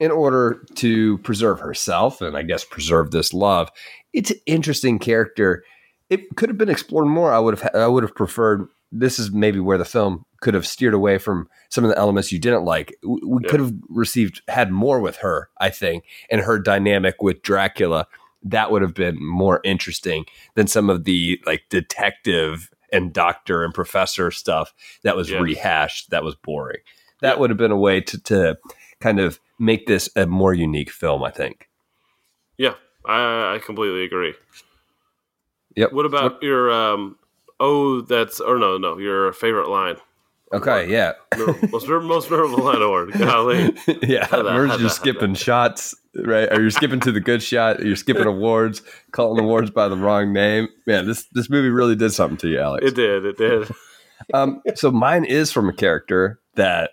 in 0.00 0.10
order 0.10 0.64
to 0.74 1.18
preserve 1.18 1.60
herself 1.60 2.20
and 2.20 2.36
I 2.36 2.42
guess 2.42 2.64
preserve 2.64 3.10
this 3.12 3.32
love. 3.32 3.70
It's 4.12 4.32
an 4.32 4.40
interesting 4.46 4.98
character. 4.98 5.64
It 6.10 6.36
could 6.36 6.48
have 6.48 6.58
been 6.58 6.68
explored 6.68 7.06
more. 7.06 7.32
I 7.32 7.38
would 7.38 7.58
have 7.58 7.74
I 7.74 7.86
would 7.86 8.02
have 8.02 8.14
preferred 8.14 8.68
this 8.90 9.18
is 9.18 9.30
maybe 9.30 9.60
where 9.60 9.78
the 9.78 9.84
film 9.84 10.24
could 10.42 10.52
have 10.54 10.66
steered 10.66 10.92
away 10.92 11.16
from 11.16 11.48
some 11.70 11.84
of 11.84 11.90
the 11.90 11.96
elements 11.98 12.30
you 12.30 12.38
didn't 12.38 12.64
like. 12.64 12.94
We 13.02 13.42
Yeah. 13.42 13.48
could 13.50 13.60
have 13.60 13.72
received 13.88 14.42
had 14.48 14.70
more 14.70 15.00
with 15.00 15.16
her, 15.18 15.48
I 15.58 15.70
think, 15.70 16.04
and 16.30 16.42
her 16.42 16.58
dynamic 16.58 17.22
with 17.22 17.40
Dracula. 17.42 18.06
That 18.42 18.70
would 18.70 18.82
have 18.82 18.92
been 18.92 19.16
more 19.24 19.60
interesting 19.64 20.26
than 20.54 20.66
some 20.66 20.90
of 20.90 21.04
the 21.04 21.40
like 21.46 21.62
detective 21.70 22.70
and 22.92 23.12
doctor 23.12 23.64
and 23.64 23.72
professor 23.72 24.30
stuff 24.30 24.74
that 25.04 25.16
was 25.16 25.30
Yeah. 25.30 25.38
rehashed. 25.40 26.10
That 26.10 26.24
was 26.24 26.34
boring. 26.34 26.80
That 27.22 27.36
Yeah. 27.36 27.40
would 27.40 27.50
have 27.50 27.56
been 27.56 27.70
a 27.70 27.76
way 27.78 28.00
to 28.02 28.20
to 28.24 28.58
kind 29.00 29.20
of 29.20 29.40
make 29.58 29.86
this 29.86 30.10
a 30.16 30.26
more 30.26 30.52
unique 30.52 30.90
film. 30.90 31.22
I 31.22 31.30
think. 31.30 31.68
Yeah, 32.58 32.74
I, 33.06 33.54
I 33.54 33.58
completely 33.64 34.04
agree. 34.04 34.34
Yep. 35.76 35.92
What 35.92 36.04
about 36.04 36.42
your 36.42 36.70
um? 36.70 37.16
Oh, 37.60 38.00
that's 38.00 38.40
or 38.40 38.58
no, 38.58 38.76
no, 38.76 38.98
your 38.98 39.32
favorite 39.32 39.68
line. 39.68 39.96
Okay. 40.52 40.90
Yeah. 40.90 41.12
most 41.70 41.88
most 41.88 42.30
memorable 42.30 42.62
line 42.62 42.82
award. 42.82 43.12
Golly, 43.18 43.74
yeah, 44.02 44.26
we're 44.32 44.76
just 44.78 44.96
skipping 44.96 45.34
shots, 45.34 45.94
right? 46.14 46.52
Or 46.52 46.60
you're 46.60 46.70
skipping 46.70 47.00
to 47.00 47.12
the 47.12 47.20
good 47.20 47.42
shot. 47.42 47.84
You're 47.84 47.96
skipping 47.96 48.26
awards, 48.26 48.82
calling 49.12 49.42
awards 49.42 49.70
by 49.70 49.88
the 49.88 49.96
wrong 49.96 50.32
name. 50.32 50.68
Man, 50.86 51.06
this 51.06 51.24
this 51.32 51.48
movie 51.48 51.70
really 51.70 51.96
did 51.96 52.10
something 52.10 52.36
to 52.38 52.48
you, 52.48 52.60
Alex. 52.60 52.86
it 52.86 52.94
did, 52.94 53.24
it 53.24 53.36
did. 53.36 53.70
Um, 54.32 54.62
so 54.76 54.92
mine 54.92 55.24
is 55.24 55.50
from 55.50 55.68
a 55.68 55.72
character 55.72 56.40
that 56.54 56.90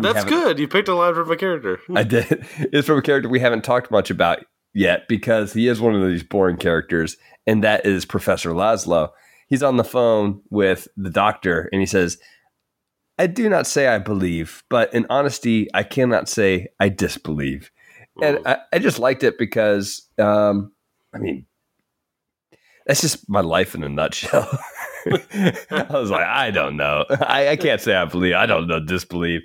that's 0.00 0.24
good. 0.24 0.58
You 0.58 0.68
picked 0.68 0.88
a 0.88 0.94
line 0.94 1.14
from 1.14 1.30
a 1.30 1.36
character. 1.36 1.80
I 1.94 2.02
did. 2.04 2.46
It's 2.58 2.86
from 2.86 2.98
a 2.98 3.02
character 3.02 3.28
we 3.28 3.40
haven't 3.40 3.64
talked 3.64 3.90
much 3.90 4.10
about 4.10 4.44
yet 4.74 5.08
because 5.08 5.52
he 5.52 5.68
is 5.68 5.80
one 5.80 5.94
of 5.94 6.06
these 6.06 6.22
boring 6.22 6.56
characters, 6.56 7.16
and 7.46 7.64
that 7.64 7.86
is 7.86 8.04
Professor 8.04 8.50
Laszlo. 8.50 9.10
He's 9.48 9.62
on 9.62 9.76
the 9.76 9.84
phone 9.84 10.42
with 10.50 10.88
the 10.96 11.10
doctor, 11.10 11.68
and 11.72 11.80
he 11.80 11.86
says, 11.86 12.18
"I 13.18 13.26
do 13.26 13.48
not 13.48 13.66
say 13.66 13.88
I 13.88 13.98
believe, 13.98 14.62
but 14.70 14.92
in 14.94 15.06
honesty, 15.10 15.68
I 15.74 15.82
cannot 15.82 16.28
say 16.28 16.68
I 16.80 16.88
disbelieve." 16.88 17.70
and 18.20 18.40
I, 18.46 18.58
I 18.72 18.78
just 18.78 18.98
liked 18.98 19.22
it 19.22 19.38
because 19.38 20.08
um, 20.18 20.72
I 21.14 21.18
mean 21.18 21.46
that's 22.86 23.00
just 23.00 23.28
my 23.28 23.40
life 23.40 23.74
in 23.74 23.84
a 23.84 23.88
nutshell. 23.88 24.48
I 25.06 25.86
was 25.90 26.10
like, 26.10 26.26
I 26.26 26.50
don't 26.50 26.76
know. 26.76 27.04
I, 27.10 27.50
I 27.50 27.56
can't 27.56 27.80
say 27.80 27.94
I 27.94 28.06
believe. 28.06 28.34
I 28.34 28.46
don't 28.46 28.66
know 28.66 28.80
disbelieve. 28.80 29.42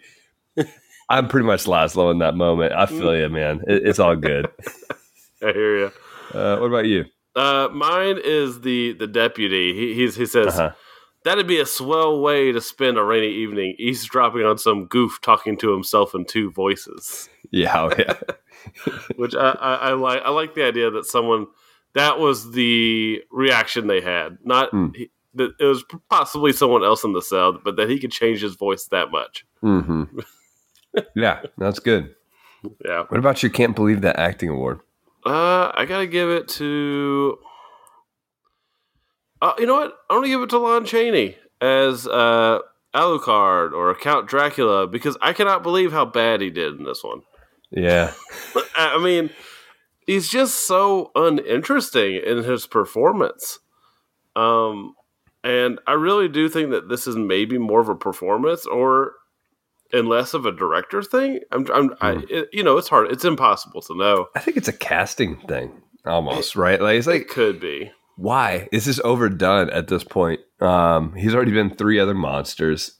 I'm 1.09 1.27
pretty 1.27 1.45
much 1.45 1.65
Laszlo 1.65 2.09
in 2.11 2.19
that 2.19 2.35
moment. 2.35 2.73
I 2.73 2.85
feel 2.85 3.15
you, 3.15 3.29
man. 3.29 3.61
It, 3.67 3.85
it's 3.85 3.99
all 3.99 4.15
good. 4.15 4.47
I 5.43 5.51
hear 5.51 5.77
you. 5.77 5.91
Uh, 6.33 6.57
what 6.57 6.67
about 6.67 6.85
you? 6.85 7.05
Uh, 7.35 7.67
mine 7.71 8.17
is 8.23 8.61
the 8.61 8.93
the 8.93 9.07
deputy. 9.07 9.73
He 9.73 9.93
he's, 9.93 10.15
he 10.15 10.25
says 10.25 10.57
Uh-huh. 10.57 10.71
That'd 11.25 11.47
be 11.47 11.59
a 11.59 11.65
swell 11.65 12.19
way 12.21 12.51
to 12.51 12.61
spend 12.61 12.97
a 12.97 13.03
rainy 13.03 13.29
evening, 13.33 13.75
eavesdropping 13.79 14.43
on 14.45 14.57
some 14.57 14.85
goof 14.85 15.19
talking 15.21 15.57
to 15.57 15.71
himself 15.71 16.13
in 16.15 16.25
two 16.25 16.51
voices. 16.51 17.29
Yeah, 17.51 17.73
oh, 17.81 17.91
yeah, 17.97 18.13
Which 19.15 19.35
I, 19.35 19.51
I, 19.51 19.75
I 19.75 19.93
like. 19.93 20.21
I 20.23 20.29
like 20.29 20.55
the 20.55 20.63
idea 20.65 20.89
that 20.91 21.05
someone 21.05 21.47
that 21.93 22.17
was 22.19 22.51
the 22.51 23.21
reaction 23.31 23.87
they 23.87 24.01
had. 24.01 24.37
Not 24.43 24.69
Hmm. 24.71 24.87
he, 24.95 25.11
that 25.35 25.51
it 25.59 25.65
was 25.65 25.83
possibly 26.09 26.51
someone 26.53 26.83
else 26.83 27.03
in 27.03 27.13
the 27.13 27.21
cell, 27.21 27.53
but 27.63 27.75
that 27.77 27.89
he 27.89 27.99
could 27.99 28.11
change 28.11 28.41
his 28.41 28.55
voice 28.55 28.85
that 28.85 29.11
much. 29.11 29.45
hmm 29.61 30.03
yeah. 31.15 31.41
That's 31.57 31.79
good. 31.79 32.13
Yeah. 32.85 33.03
What 33.09 33.17
about 33.19 33.41
your 33.43 33.51
can't 33.51 33.75
believe 33.75 34.01
that 34.01 34.17
acting 34.19 34.49
award? 34.49 34.79
Uh, 35.25 35.71
I 35.73 35.85
gotta 35.85 36.07
give 36.07 36.29
it 36.29 36.47
to. 36.49 37.37
Uh, 39.43 39.53
you 39.59 39.65
know 39.65 39.75
what? 39.75 39.97
I'm 40.09 40.17
gonna 40.19 40.29
give 40.29 40.41
it 40.41 40.49
to 40.51 40.57
Lon 40.57 40.85
Chaney 40.85 41.35
as 41.59 42.07
uh, 42.07 42.59
Alucard 42.95 43.73
or 43.73 43.93
Count 43.93 44.25
Dracula 44.25 44.87
because 44.87 45.17
I 45.21 45.33
cannot 45.33 45.63
believe 45.63 45.91
how 45.91 46.05
bad 46.05 46.39
he 46.39 46.49
did 46.49 46.79
in 46.79 46.85
this 46.85 47.03
one. 47.03 47.23
Yeah, 47.69 48.13
I 48.77 49.03
mean, 49.03 49.31
he's 50.07 50.29
just 50.29 50.65
so 50.65 51.11
uninteresting 51.13 52.21
in 52.25 52.45
his 52.45 52.65
performance. 52.67 53.59
Um, 54.33 54.95
and 55.43 55.77
I 55.87 55.93
really 55.93 56.29
do 56.29 56.47
think 56.47 56.71
that 56.71 56.87
this 56.87 57.05
is 57.05 57.17
maybe 57.17 57.57
more 57.57 57.81
of 57.81 57.89
a 57.89 57.95
performance 57.95 58.65
or 58.65 59.11
and 59.91 60.07
less 60.07 60.33
of 60.33 60.45
a 60.45 60.53
director 60.53 61.03
thing. 61.03 61.41
I'm, 61.51 61.67
I'm, 61.69 61.93
I, 61.99 62.23
it, 62.29 62.47
you 62.53 62.63
know, 62.63 62.77
it's 62.77 62.87
hard. 62.87 63.11
It's 63.11 63.25
impossible 63.25 63.81
to 63.81 63.97
know. 63.97 64.27
I 64.35 64.39
think 64.39 64.55
it's 64.55 64.69
a 64.69 64.73
casting 64.73 65.35
thing 65.47 65.81
almost, 66.05 66.55
right? 66.55 66.79
Like 66.79 66.97
it's 66.99 67.07
It 67.07 67.11
like 67.11 67.27
could 67.27 67.59
be. 67.59 67.91
Why 68.15 68.67
is 68.71 68.85
this 68.85 68.99
overdone 69.03 69.69
at 69.69 69.87
this 69.87 70.03
point? 70.03 70.39
Um, 70.59 71.13
he's 71.15 71.33
already 71.35 71.51
been 71.51 71.75
three 71.75 71.99
other 71.99 72.13
monsters. 72.13 72.93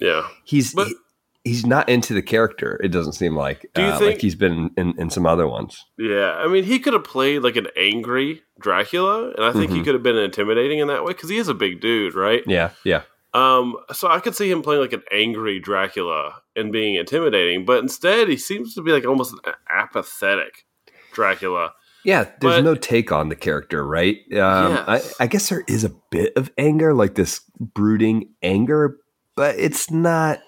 Yeah. 0.00 0.26
He's 0.44 0.74
But- 0.74 0.88
he- 0.88 0.96
he's 1.44 1.66
not 1.66 1.88
into 1.88 2.14
the 2.14 2.22
character. 2.22 2.80
It 2.82 2.88
doesn't 2.88 3.12
seem 3.12 3.36
like. 3.36 3.66
Do 3.74 3.82
you 3.82 3.88
uh, 3.88 3.98
think- 3.98 4.12
like 4.14 4.20
he's 4.22 4.34
been 4.34 4.70
in, 4.76 4.94
in 4.98 5.10
some 5.10 5.26
other 5.26 5.46
ones? 5.46 5.84
Yeah, 5.98 6.32
I 6.36 6.48
mean, 6.48 6.64
he 6.64 6.78
could 6.78 6.94
have 6.94 7.04
played 7.04 7.40
like 7.42 7.56
an 7.56 7.68
angry 7.76 8.42
Dracula, 8.60 9.30
and 9.32 9.44
I 9.44 9.52
think 9.52 9.70
he 9.70 9.78
Mhm. 9.80 9.84
could 9.84 9.94
have 9.94 10.02
been 10.02 10.16
intimidating 10.16 10.78
in 10.78 10.88
that 10.88 11.04
way 11.04 11.12
because 11.12 11.28
he 11.30 11.36
is 11.36 11.48
a 11.48 11.54
big 11.54 11.80
dude, 11.80 12.14
right? 12.14 12.42
Yeah, 12.46 12.70
yeah, 12.84 13.02
Um, 13.34 13.76
so 13.92 14.08
I 14.08 14.20
could 14.20 14.34
see 14.36 14.48
him 14.50 14.62
playing 14.62 14.80
like 14.80 14.92
an 14.92 15.02
angry 15.12 15.58
Dracula 15.60 16.40
and 16.56 16.70
being 16.72 16.94
intimidating, 16.94 17.64
but 17.64 17.80
instead 17.82 18.28
he 18.28 18.36
seems 18.36 18.74
to 18.76 18.80
be 18.82 18.92
like 18.92 19.04
almost 19.04 19.34
an 19.44 19.52
apathetic. 19.68 20.64
Dracula. 21.12 21.72
Yeah, 22.04 22.24
there's 22.40 22.56
But- 22.56 22.64
no 22.64 22.74
take 22.74 23.10
on 23.12 23.28
the 23.30 23.36
character, 23.36 23.86
right? 23.86 24.16
Um, 24.32 24.72
Yes. 24.72 25.14
I, 25.20 25.24
I 25.24 25.26
guess 25.26 25.48
there 25.48 25.64
is 25.66 25.84
a 25.84 25.92
bit 26.10 26.32
of 26.36 26.50
anger, 26.58 26.92
like 26.94 27.14
this 27.14 27.40
brooding 27.58 28.28
anger, 28.42 28.98
but 29.36 29.56
it's 29.58 29.90
not. 29.90 30.40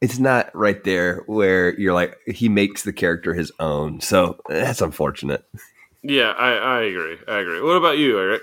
It's 0.00 0.20
not 0.20 0.54
right 0.54 0.82
there 0.84 1.24
where 1.26 1.76
you're 1.78 1.92
like 1.92 2.16
he 2.28 2.48
makes 2.48 2.84
the 2.84 2.92
character 2.92 3.34
his 3.34 3.50
own. 3.58 4.00
So 4.00 4.38
that's 4.48 4.80
unfortunate. 4.80 5.44
Yeah, 6.04 6.30
I, 6.38 6.50
I 6.52 6.80
agree. 6.82 7.16
I 7.26 7.38
agree. 7.38 7.60
What 7.60 7.76
about 7.76 7.98
you, 7.98 8.16
Eric? 8.18 8.42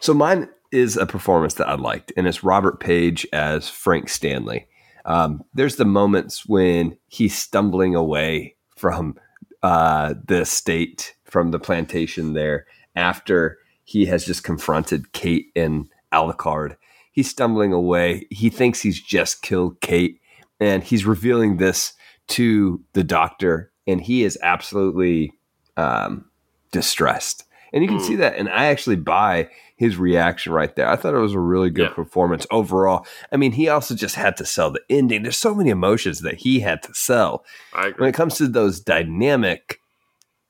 So 0.00 0.14
mine 0.14 0.48
is 0.72 0.96
a 0.96 1.04
performance 1.04 1.54
that 1.54 1.68
I 1.68 1.74
liked, 1.74 2.12
and 2.16 2.26
it's 2.26 2.42
Robert 2.42 2.80
Paige 2.80 3.26
as 3.32 3.68
Frank 3.68 4.08
Stanley. 4.08 4.68
Um, 5.04 5.44
there's 5.52 5.76
the 5.76 5.84
moments 5.84 6.46
when 6.46 6.96
he's 7.08 7.36
stumbling 7.36 7.94
away 7.94 8.56
from 8.76 9.18
uh, 9.62 10.14
the 10.26 10.40
estate, 10.40 11.14
from 11.36 11.50
the 11.50 11.58
plantation 11.58 12.32
there, 12.32 12.64
after 12.94 13.58
he 13.84 14.06
has 14.06 14.24
just 14.24 14.42
confronted 14.42 15.12
Kate 15.12 15.48
and 15.54 15.86
Alucard. 16.10 16.76
He's 17.12 17.28
stumbling 17.28 17.74
away. 17.74 18.26
He 18.30 18.48
thinks 18.48 18.80
he's 18.80 18.98
just 19.02 19.42
killed 19.42 19.82
Kate, 19.82 20.18
and 20.58 20.82
he's 20.82 21.04
revealing 21.04 21.58
this 21.58 21.92
to 22.28 22.82
the 22.94 23.04
doctor, 23.04 23.70
and 23.86 24.00
he 24.00 24.24
is 24.24 24.38
absolutely 24.42 25.30
um, 25.76 26.24
distressed. 26.72 27.44
And 27.74 27.82
you 27.84 27.88
can 27.90 28.00
see 28.00 28.16
that, 28.16 28.36
and 28.36 28.48
I 28.48 28.68
actually 28.68 28.96
buy 28.96 29.50
his 29.76 29.98
reaction 29.98 30.54
right 30.54 30.74
there. 30.74 30.88
I 30.88 30.96
thought 30.96 31.12
it 31.14 31.18
was 31.18 31.34
a 31.34 31.38
really 31.38 31.68
good 31.68 31.90
Yeah. 31.90 31.94
performance 31.94 32.46
overall. 32.50 33.06
I 33.30 33.36
mean, 33.36 33.52
he 33.52 33.68
also 33.68 33.94
just 33.94 34.14
had 34.14 34.38
to 34.38 34.46
sell 34.46 34.70
the 34.70 34.80
ending. 34.88 35.22
There's 35.22 35.36
so 35.36 35.54
many 35.54 35.68
emotions 35.68 36.20
that 36.22 36.36
he 36.36 36.60
had 36.60 36.82
to 36.84 36.94
sell. 36.94 37.44
I 37.74 37.90
When 37.98 38.08
it 38.08 38.14
comes 38.14 38.36
to 38.38 38.48
those 38.48 38.80
dynamic 38.80 39.80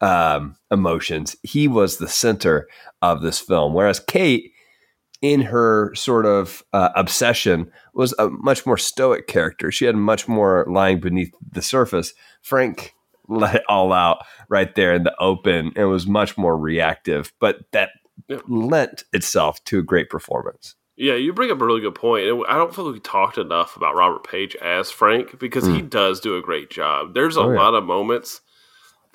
um, 0.00 0.56
emotions, 0.70 1.36
he 1.42 1.68
was 1.68 1.96
the 1.98 2.08
center 2.08 2.66
of 3.02 3.22
this 3.22 3.38
film. 3.40 3.74
Whereas 3.74 4.00
Kate, 4.00 4.52
in 5.22 5.40
her 5.42 5.94
sort 5.94 6.26
of 6.26 6.62
uh, 6.72 6.90
obsession, 6.94 7.70
was 7.94 8.14
a 8.18 8.28
much 8.28 8.66
more 8.66 8.76
stoic 8.76 9.26
character. 9.26 9.70
She 9.72 9.86
had 9.86 9.96
much 9.96 10.28
more 10.28 10.66
lying 10.68 11.00
beneath 11.00 11.32
the 11.50 11.62
surface. 11.62 12.12
Frank 12.42 12.92
let 13.28 13.56
it 13.56 13.62
all 13.68 13.92
out 13.92 14.18
right 14.48 14.74
there 14.76 14.94
in 14.94 15.02
the 15.02 15.14
open 15.18 15.72
and 15.74 15.88
was 15.88 16.06
much 16.06 16.38
more 16.38 16.56
reactive, 16.56 17.32
but 17.40 17.58
that 17.72 17.90
Yeah. 18.28 18.38
lent 18.48 19.04
itself 19.12 19.62
to 19.64 19.78
a 19.80 19.82
great 19.82 20.08
performance. 20.10 20.74
Yeah, 20.96 21.14
you 21.14 21.32
bring 21.32 21.50
up 21.50 21.60
a 21.60 21.64
really 21.66 21.80
good 21.80 21.94
point. 21.94 22.26
And 22.26 22.44
I 22.48 22.56
don't 22.56 22.74
feel 22.74 22.84
like 22.86 22.94
we 22.94 23.00
talked 23.00 23.36
enough 23.36 23.76
about 23.76 23.94
Robert 23.96 24.24
Paige 24.24 24.54
as 24.56 24.90
Frank 24.90 25.38
because 25.38 25.66
he 25.66 25.82
does 25.82 26.20
do 26.20 26.36
a 26.36 26.40
great 26.42 26.70
job. 26.70 27.12
There's 27.14 27.36
a. 27.36 27.40
Oh, 27.40 27.50
yeah. 27.52 27.58
lot 27.58 27.74
of 27.74 27.84
moments 27.84 28.40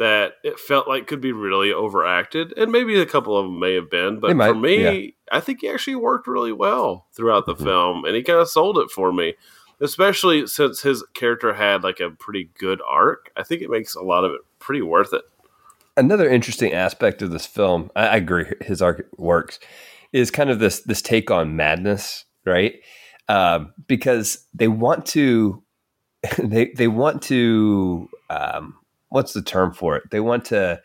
that 0.01 0.33
it 0.43 0.59
felt 0.59 0.87
like 0.87 1.05
could 1.07 1.21
be 1.21 1.31
really 1.31 1.71
overacted, 1.71 2.53
and 2.57 2.71
maybe 2.71 2.99
a 2.99 3.05
couple 3.05 3.37
of 3.37 3.45
them 3.45 3.59
may 3.59 3.75
have 3.75 3.89
been. 3.89 4.19
But 4.19 4.35
might, 4.35 4.47
for 4.49 4.55
me, 4.55 4.81
yeah. 4.83 5.37
I 5.37 5.39
think 5.39 5.61
he 5.61 5.69
actually 5.69 5.95
worked 5.95 6.27
really 6.27 6.51
well 6.51 7.07
throughout 7.15 7.45
the 7.45 7.53
Mhm. 7.55 7.63
film, 7.63 8.05
and 8.05 8.15
he 8.15 8.23
kind 8.23 8.39
of 8.39 8.49
sold 8.49 8.77
it 8.77 8.89
for 8.91 9.11
me. 9.13 9.35
Especially 9.79 10.45
since 10.47 10.81
his 10.83 11.03
character 11.15 11.53
had 11.53 11.83
like 11.83 11.99
a 11.99 12.11
pretty 12.11 12.51
good 12.59 12.81
arc, 12.87 13.31
I 13.35 13.43
think 13.43 13.61
it 13.63 13.69
makes 13.69 13.95
a 13.95 14.01
lot 14.01 14.23
of 14.25 14.31
it 14.33 14.41
pretty 14.59 14.81
worth 14.81 15.13
it. 15.13 15.23
another 15.97 16.29
interesting 16.29 16.71
aspect 16.73 17.21
of 17.21 17.31
this 17.31 17.45
film, 17.45 17.91
I, 17.95 18.07
I 18.07 18.15
agree, 18.17 18.45
his 18.61 18.81
arc 18.81 19.07
works, 19.17 19.59
is 20.13 20.31
kind 20.31 20.49
of 20.49 20.59
this 20.59 20.81
this 20.81 21.01
take 21.01 21.29
on 21.31 21.55
madness, 21.55 22.25
right? 22.45 22.75
Um, 23.27 23.73
because 23.87 24.47
they 24.53 24.67
want 24.67 25.05
to, 25.17 25.63
they 26.37 26.71
they 26.75 26.87
want 26.87 27.21
to, 27.23 28.07
um, 28.29 28.75
what's 29.11 29.33
the 29.33 29.41
term 29.41 29.71
for 29.73 29.95
it? 29.95 30.03
They 30.09 30.19
want 30.19 30.45
to 30.45 30.81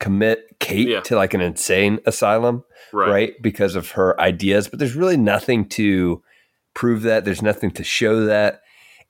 commit 0.00 0.46
Kate 0.60 0.88
Yeah. 0.88 1.00
to 1.02 1.16
like 1.16 1.32
an 1.34 1.40
insane 1.40 2.00
asylum, 2.06 2.64
Right. 2.92 3.10
right. 3.10 3.32
Because 3.42 3.76
of 3.76 3.92
her 3.92 4.18
ideas, 4.20 4.68
but 4.68 4.78
there's 4.78 4.94
really 4.96 5.16
nothing 5.16 5.68
to 5.70 6.22
prove 6.74 7.02
that. 7.02 7.24
There's 7.24 7.40
nothing 7.42 7.70
to 7.72 7.84
show 7.84 8.24
that. 8.26 8.60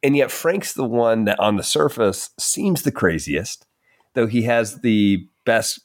And 0.02 0.16
yet 0.16 0.30
Frank's 0.30 0.74
the 0.74 0.84
one 0.84 1.24
that 1.24 1.40
on 1.40 1.56
the 1.56 1.62
surface 1.64 2.30
seems 2.38 2.82
the 2.82 2.92
craziest, 2.92 3.66
though 4.14 4.26
he 4.26 4.42
has 4.42 4.80
the 4.82 5.26
best 5.44 5.80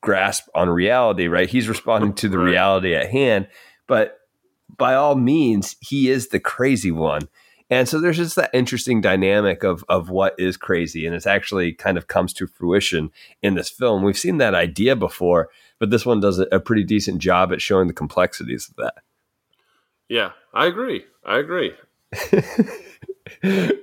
grasp 0.00 0.48
on 0.54 0.68
reality, 0.70 1.26
right? 1.28 1.48
He's 1.48 1.68
responding 1.68 2.14
to 2.14 2.28
the 2.28 2.38
Right. 2.38 2.50
reality 2.50 2.94
at 2.94 3.10
hand, 3.10 3.48
but 3.86 4.16
by 4.76 4.94
all 4.94 5.14
means, 5.16 5.76
he 5.80 6.08
is 6.10 6.28
the 6.28 6.40
crazy 6.40 6.90
one. 6.92 7.22
And 7.70 7.88
so 7.88 8.00
there's 8.00 8.16
just 8.16 8.34
that 8.34 8.50
interesting 8.52 9.00
dynamic 9.00 9.62
of 9.62 9.84
of 9.88 10.10
what 10.10 10.34
is 10.38 10.56
crazy, 10.56 11.06
and 11.06 11.14
it's 11.14 11.26
actually 11.26 11.72
kind 11.72 11.96
of 11.96 12.08
comes 12.08 12.32
to 12.34 12.48
fruition 12.48 13.12
in 13.42 13.54
this 13.54 13.70
film. 13.70 14.02
We've 14.02 14.18
seen 14.18 14.38
that 14.38 14.54
idea 14.54 14.96
before, 14.96 15.50
but 15.78 15.90
this 15.90 16.04
one 16.04 16.18
does 16.18 16.40
a, 16.40 16.58
pretty 16.58 16.82
decent 16.82 17.18
job 17.18 17.52
at 17.52 17.62
showing 17.62 17.86
the 17.86 17.94
complexities 17.94 18.68
of 18.68 18.76
that. 18.76 18.94
Yeah, 20.08 20.32
I 20.52 20.66
agree. 20.66 21.04
I 21.24 21.38
agree. 21.38 21.72
you, 23.42 23.82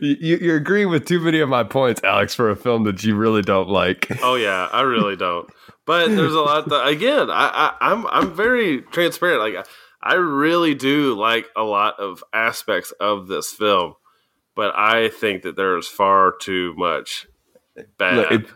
you're 0.00 0.56
agreeing 0.56 0.88
with 0.88 1.06
too 1.06 1.20
many 1.20 1.40
of 1.40 1.48
my 1.50 1.62
points, 1.62 2.02
Alex, 2.02 2.34
for 2.34 2.48
a 2.48 2.56
film 2.56 2.84
that 2.84 3.04
you 3.04 3.14
really 3.14 3.42
don't 3.42 3.68
like. 3.68 4.08
Oh 4.22 4.36
yeah, 4.36 4.68
I 4.72 4.80
really 4.80 5.16
don't. 5.16 5.48
But 5.86 6.08
there's 6.08 6.32
a 6.32 6.40
lot 6.40 6.68
that 6.70 6.86
again, 6.86 7.28
I, 7.28 7.74
I 7.80 7.90
I'm 7.92 8.06
I'm 8.06 8.34
very 8.34 8.80
transparent. 8.80 9.40
Like 9.40 9.66
I, 10.04 10.14
really 10.14 10.74
do 10.74 11.14
like 11.14 11.46
a 11.56 11.62
lot 11.62 11.98
of 11.98 12.22
aspects 12.32 12.92
of 13.00 13.26
this 13.26 13.50
film, 13.50 13.94
but 14.54 14.72
I 14.76 15.08
think 15.08 15.42
that 15.42 15.56
there 15.56 15.76
is 15.78 15.88
far 15.88 16.34
too 16.38 16.74
much 16.76 17.26
bad. 17.98 18.16
Look, 18.16 18.32
if, 18.32 18.54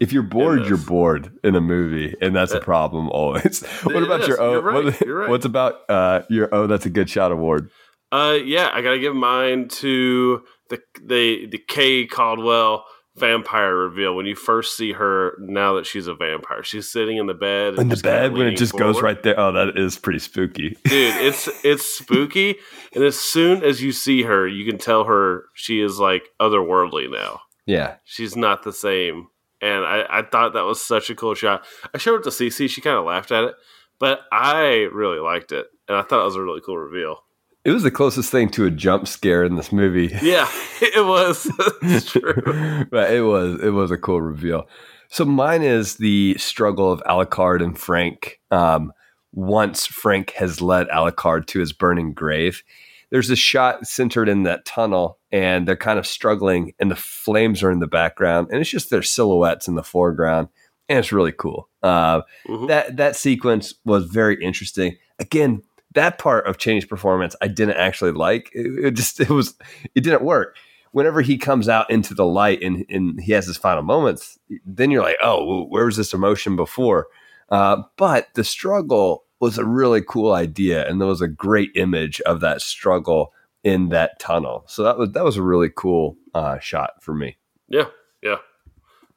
if 0.00 0.12
you're 0.12 0.22
bored, 0.22 0.66
you're 0.66 0.76
bored 0.76 1.38
in 1.44 1.54
a 1.54 1.60
movie, 1.60 2.14
and 2.20 2.34
that's 2.34 2.52
a 2.52 2.60
problem 2.60 3.08
always. 3.10 3.64
what 3.84 4.02
about 4.02 4.22
is. 4.22 4.28
your 4.28 4.40
oh? 4.40 4.52
You're 4.52 4.62
right. 4.62 4.84
what- 4.84 5.08
right. 5.08 5.30
What's 5.30 5.46
about 5.46 5.80
uh, 5.88 6.22
your 6.28 6.48
oh? 6.52 6.66
That's 6.66 6.86
a 6.86 6.90
good 6.90 7.08
shot 7.08 7.32
award. 7.32 7.70
uh, 8.12 8.38
yeah, 8.44 8.70
I 8.72 8.82
gotta 8.82 8.98
give 8.98 9.14
mine 9.14 9.68
to 9.68 10.42
the 10.68 10.80
the 11.02 11.46
the 11.46 11.58
Kay 11.58 12.06
Caldwell 12.06 12.84
vampire 13.16 13.74
reveal 13.74 14.14
when 14.14 14.26
you 14.26 14.34
first 14.34 14.76
see 14.76 14.92
her. 14.92 15.36
Now 15.40 15.74
that 15.74 15.86
she's 15.86 16.06
a 16.06 16.14
vampire, 16.14 16.62
she's 16.62 16.90
sitting 16.90 17.16
in 17.16 17.26
the 17.26 17.34
bed 17.34 17.78
In 17.78 17.88
the 17.88 17.96
bed 17.96 18.32
when 18.32 18.46
it 18.46 18.56
just 18.56 18.76
goes 18.76 19.02
right 19.02 19.22
there. 19.22 19.38
Oh, 19.38 19.52
that 19.52 19.76
is 19.76 19.98
pretty 19.98 20.18
spooky. 20.18 20.76
dude 20.84 21.10
it's 21.16 21.48
it's 21.64 21.84
spooky 21.84 22.56
and 22.94 23.04
as 23.04 23.18
soon 23.18 23.62
as 23.62 23.82
you 23.82 23.92
see 23.92 24.22
her 24.22 24.46
you 24.46 24.70
can 24.70 24.78
tell 24.78 25.04
her 25.04 25.44
she 25.54 25.80
is 25.80 25.98
like 25.98 26.28
otherworldly 26.40 27.10
now 27.10 27.40
yeah, 27.66 27.96
she's 28.04 28.36
not 28.36 28.64
the 28.64 28.72
same 28.72 29.28
and 29.60 29.84
i 29.84 30.04
i 30.10 30.22
thought 30.22 30.54
that 30.54 30.64
was 30.64 30.84
such 30.84 31.10
a 31.10 31.14
cool 31.14 31.34
shot 31.34 31.64
i 31.94 31.98
showed 31.98 32.20
it 32.20 32.24
to 32.24 32.30
cc 32.30 32.68
she 32.68 32.80
kind 32.80 32.96
of 32.96 33.04
laughed 33.04 33.30
at 33.30 33.44
it 33.44 33.54
but 33.98 34.20
i 34.32 34.88
really 34.92 35.20
liked 35.20 35.52
it 35.52 35.66
and 35.88 35.96
i 35.96 36.02
thought 36.02 36.22
it 36.22 36.24
was 36.24 36.36
a 36.36 36.42
really 36.42 36.60
cool 36.64 36.78
reveal 36.78 37.18
it 37.64 37.70
was 37.72 37.82
the 37.82 37.90
closest 37.90 38.30
thing 38.30 38.48
to 38.50 38.64
a 38.66 38.70
jump 38.70 39.06
scare 39.06 39.44
in 39.44 39.56
this 39.56 39.70
movie. 39.72 40.10
yeah 40.22 40.48
it 40.80 41.04
was 41.04 41.50
it's 41.82 42.10
true 42.12 42.86
but 42.90 43.10
it 43.12 43.22
was 43.22 43.60
it 43.62 43.70
was 43.70 43.90
a 43.90 43.98
cool 43.98 44.20
reveal. 44.20 44.66
So 45.08 45.24
mine 45.24 45.62
is 45.62 45.96
the 45.96 46.36
struggle 46.38 46.92
of 46.92 47.02
Alucard 47.02 47.62
and 47.64 47.76
Frank. 47.76 48.38
Um, 48.52 48.92
once 49.32 49.84
Frank 49.86 50.30
has 50.32 50.60
led 50.60 50.88
Alucard 50.88 51.46
to 51.48 51.58
his 51.60 51.72
burning 51.72 52.12
grave, 52.12 52.62
there's 53.10 53.28
a 53.30 53.36
shot 53.36 53.86
centered 53.88 54.28
in 54.28 54.44
that 54.44 54.64
tunnel, 54.64 55.18
and 55.32 55.66
they're 55.66 55.76
kind 55.76 55.98
of 55.98 56.06
struggling, 56.06 56.74
and 56.78 56.90
the 56.92 56.96
flames 56.96 57.60
are 57.64 57.72
in 57.72 57.80
the 57.80 57.88
background, 57.88 58.48
and 58.52 58.60
it's 58.60 58.70
just 58.70 58.90
their 58.90 59.02
silhouettes 59.02 59.66
in 59.66 59.74
the 59.74 59.82
foreground, 59.82 60.46
and 60.88 60.98
it's 61.00 61.10
really 61.12 61.32
cool. 61.32 61.68
Uh, 61.82 62.22
Mhm. 62.48 62.68
that 62.68 62.96
that 62.96 63.16
sequence 63.16 63.74
was 63.84 64.04
very 64.06 64.40
interesting. 64.42 64.96
Again, 65.18 65.62
that 65.92 66.18
part 66.18 66.46
of 66.46 66.58
Chaney's 66.58 66.84
performance 66.84 67.34
I 67.40 67.48
didn't 67.48 67.76
actually 67.76 68.12
like. 68.12 68.50
It, 68.52 68.86
it 68.86 68.90
just 68.92 69.20
it 69.20 69.30
was 69.30 69.54
it 69.94 70.02
didn't 70.02 70.22
work. 70.22 70.56
Whenever 70.92 71.20
he 71.20 71.38
comes 71.38 71.68
out 71.68 71.88
into 71.88 72.14
the 72.14 72.26
light 72.26 72.62
and, 72.62 72.84
and 72.88 73.20
he 73.20 73.30
has 73.32 73.46
his 73.46 73.56
final 73.56 73.82
moments, 73.84 74.38
then 74.66 74.90
you're 74.90 75.04
like, 75.04 75.18
oh, 75.22 75.64
where 75.66 75.84
was 75.84 75.96
this 75.96 76.12
emotion 76.12 76.56
before? 76.56 77.06
Uh, 77.48 77.82
but 77.96 78.26
the 78.34 78.42
struggle 78.42 79.24
was 79.38 79.56
a 79.56 79.64
really 79.64 80.02
cool 80.02 80.32
idea, 80.32 80.88
and 80.88 81.00
there 81.00 81.08
was 81.08 81.20
a 81.20 81.28
great 81.28 81.70
image 81.76 82.20
of 82.22 82.40
that 82.40 82.60
struggle 82.60 83.32
in 83.62 83.90
that 83.90 84.18
tunnel. 84.18 84.64
So 84.66 84.82
that 84.82 84.98
was 84.98 85.12
that 85.12 85.24
was 85.24 85.36
a 85.36 85.42
really 85.42 85.70
cool 85.74 86.16
uh, 86.34 86.58
shot 86.58 87.02
for 87.02 87.14
me. 87.14 87.36
yeah 87.68 87.84
yeah 88.22 88.36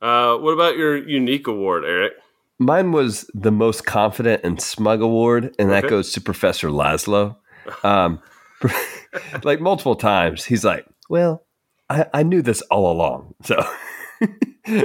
uh 0.01 0.37
what 0.37 0.51
about 0.51 0.77
your 0.77 0.95
unique 0.97 1.47
award 1.47 1.83
eric 1.85 2.13
Mine 2.59 2.91
was 2.91 3.29
the 3.33 3.51
most 3.51 3.85
confident 3.85 4.43
and 4.43 4.61
smug 4.61 5.01
award, 5.01 5.55
and 5.59 5.71
that 5.71 5.87
goes 5.87 6.11
to 6.13 6.21
Professor 6.21 6.69
Laszlo. 6.69 7.35
Um, 7.83 8.21
like 9.43 9.59
multiple 9.59 9.95
times, 9.95 10.45
he's 10.45 10.63
like, 10.63 10.85
"Well, 11.09 11.43
I, 11.89 12.05
I 12.13 12.23
knew 12.23 12.41
this 12.41 12.61
all 12.63 12.91
along." 12.91 13.33
So, 13.43 13.55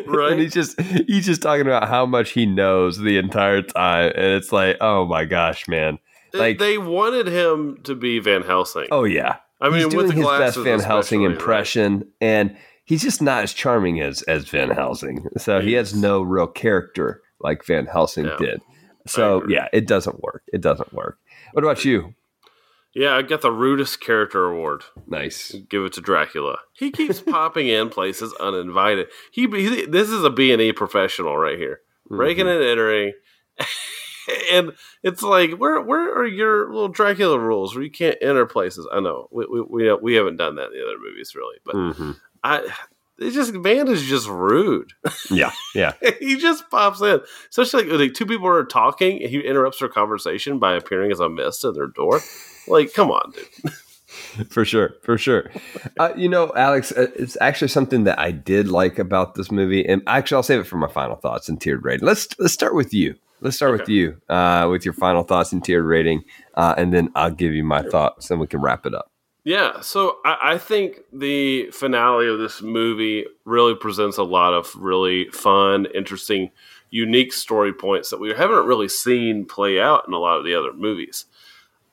Right. 0.06 0.32
and 0.32 0.40
he's 0.40 0.54
just 0.54 0.80
he's 0.80 1.26
just 1.26 1.42
talking 1.42 1.66
about 1.66 1.88
how 1.88 2.04
much 2.06 2.30
he 2.30 2.46
knows 2.46 2.98
the 2.98 3.18
entire 3.18 3.62
time, 3.62 4.12
and 4.14 4.26
it's 4.34 4.50
like, 4.50 4.76
oh 4.80 5.04
my 5.06 5.24
gosh, 5.24 5.68
man! 5.68 5.98
Like- 6.34 6.58
they 6.58 6.78
wanted 6.78 7.26
him 7.28 7.78
to 7.84 7.94
be 7.94 8.18
van 8.18 8.42
helsing 8.42 8.86
Oh 8.90 9.04
yeah, 9.04 9.36
i 9.60 9.68
mean 9.68 9.76
he's 9.76 9.84
with 9.86 10.06
doing 10.06 10.08
the 10.08 10.14
his 10.14 10.38
best 10.38 10.56
Van 10.58 10.80
Helsing 10.80 11.20
especially, 11.20 11.26
right? 11.26 11.32
impression, 11.32 12.08
and 12.20 12.56
he's 12.84 13.02
just 13.02 13.22
not 13.22 13.44
as 13.44 13.52
charming 13.52 14.00
as 14.00 14.22
as 14.22 14.48
Van 14.48 14.70
Helsing. 14.70 15.26
So 15.36 15.60
he 15.60 15.74
has 15.74 15.94
no 15.94 16.22
real 16.22 16.46
character 16.48 17.22
like 17.40 17.64
Van 17.64 17.86
Helsing 17.86 18.26
Yeah. 18.26 18.36
did. 18.38 18.60
So 19.06 19.42
yeah, 19.48 19.68
it 19.72 19.86
doesn't 19.86 20.20
work. 20.22 20.42
It 20.52 20.60
doesn't 20.60 20.92
work. 20.92 21.18
What 21.52 21.64
about 21.64 21.84
you? 21.84 22.14
Yeah, 22.94 23.14
I 23.16 23.22
got 23.22 23.42
the 23.42 23.52
rudest 23.52 24.00
character 24.00 24.44
award. 24.46 24.82
Nice. 25.06 25.54
Give 25.70 25.84
it 25.84 25.92
to 25.94 26.00
Dracula. 26.00 26.58
He 26.72 26.90
keeps 26.90 27.20
popping 27.20 27.68
in 27.68 27.90
places 27.90 28.34
uninvited. 28.40 29.08
He, 29.30 29.42
he 29.46 29.86
this 29.86 30.08
is 30.10 30.24
a 30.24 30.30
B 30.30 30.52
and 30.52 30.60
E 30.60 30.72
professional 30.72 31.36
right 31.36 31.58
here, 31.58 31.80
breaking 32.08 32.46
Mm-hmm. 32.46 32.60
and 32.60 32.70
entering, 32.70 33.12
and 34.52 34.72
it's 35.02 35.22
like 35.22 35.52
where 35.52 35.80
where 35.80 36.12
are 36.18 36.26
your 36.26 36.66
little 36.72 36.88
Dracula 36.88 37.38
rules 37.38 37.74
where 37.74 37.84
you 37.84 37.90
can't 37.90 38.16
enter 38.20 38.46
places? 38.46 38.86
I 38.92 39.00
know 39.00 39.28
we 39.30 39.46
we 39.46 39.60
we, 39.62 39.94
we 39.94 40.14
haven't 40.14 40.36
done 40.36 40.56
that 40.56 40.66
in 40.66 40.72
the 40.72 40.84
other 40.84 40.98
movies 40.98 41.34
really, 41.34 41.56
but 41.64 41.74
Mhm. 41.74 42.16
I 42.42 42.68
it 43.18 43.32
just 43.32 43.52
man 43.52 43.88
is 43.88 44.04
just 44.04 44.28
rude. 44.28 44.92
Yeah, 45.30 45.50
yeah. 45.74 45.92
he 46.20 46.36
just 46.36 46.70
pops 46.70 47.02
in, 47.02 47.20
especially 47.50 47.84
like, 47.84 48.00
like 48.00 48.14
two 48.14 48.24
people 48.24 48.46
are 48.46 48.64
talking, 48.64 49.20
and 49.22 49.30
he 49.30 49.40
interrupts 49.40 49.80
their 49.80 49.88
conversation 49.88 50.58
by 50.58 50.74
appearing 50.74 51.12
as 51.12 51.20
a 51.20 51.28
mist 51.28 51.64
at 51.64 51.74
their 51.74 51.86
door. 51.86 52.20
Like, 52.66 52.94
come 52.94 53.10
on, 53.10 53.32
dude. 53.32 53.72
for 54.50 54.64
sure, 54.64 54.94
for 55.02 55.18
sure. 55.18 55.50
Uh, 55.98 56.12
you 56.16 56.28
know, 56.28 56.50
Alex, 56.56 56.92
uh, 56.92 57.08
it's 57.16 57.36
actually 57.40 57.68
something 57.68 58.04
that 58.04 58.18
I 58.18 58.30
did 58.30 58.68
like 58.68 58.98
about 58.98 59.34
this 59.34 59.50
movie, 59.50 59.86
and 59.86 60.02
actually, 60.06 60.36
I'll 60.36 60.42
save 60.42 60.60
it 60.60 60.66
for 60.66 60.76
my 60.76 60.88
final 60.88 61.16
thoughts 61.16 61.48
and 61.48 61.60
tiered 61.60 61.84
rating. 61.84 62.06
Let's 62.06 62.28
let's 62.38 62.54
start 62.54 62.74
with 62.74 62.94
you. 62.94 63.14
Let's 63.40 63.56
start 63.56 63.78
with 63.78 63.88
you 63.88 64.20
uh, 64.28 64.68
with 64.70 64.84
your 64.84 64.94
final 64.94 65.22
thoughts 65.24 65.52
and 65.52 65.62
tiered 65.62 65.84
rating, 65.84 66.24
uh, 66.54 66.74
and 66.78 66.92
then 66.92 67.10
I'll 67.14 67.30
give 67.30 67.52
you 67.52 67.64
my 67.64 67.82
thoughts, 67.82 68.30
and 68.30 68.40
we 68.40 68.46
can 68.46 68.60
wrap 68.60 68.86
it 68.86 68.94
up. 68.94 69.10
Yeah, 69.48 69.80
so 69.80 70.18
I, 70.26 70.36
I 70.42 70.58
think 70.58 71.00
the 71.10 71.70
finale 71.70 72.28
of 72.28 72.38
this 72.38 72.60
movie 72.60 73.24
really 73.46 73.74
presents 73.74 74.18
a 74.18 74.22
lot 74.22 74.52
of 74.52 74.76
really 74.76 75.30
fun, 75.30 75.86
interesting, 75.94 76.50
unique 76.90 77.32
story 77.32 77.72
points 77.72 78.10
that 78.10 78.20
we 78.20 78.34
haven't 78.34 78.66
really 78.66 78.90
seen 78.90 79.46
play 79.46 79.80
out 79.80 80.04
in 80.06 80.12
a 80.12 80.18
lot 80.18 80.36
of 80.36 80.44
the 80.44 80.54
other 80.54 80.74
movies. 80.74 81.24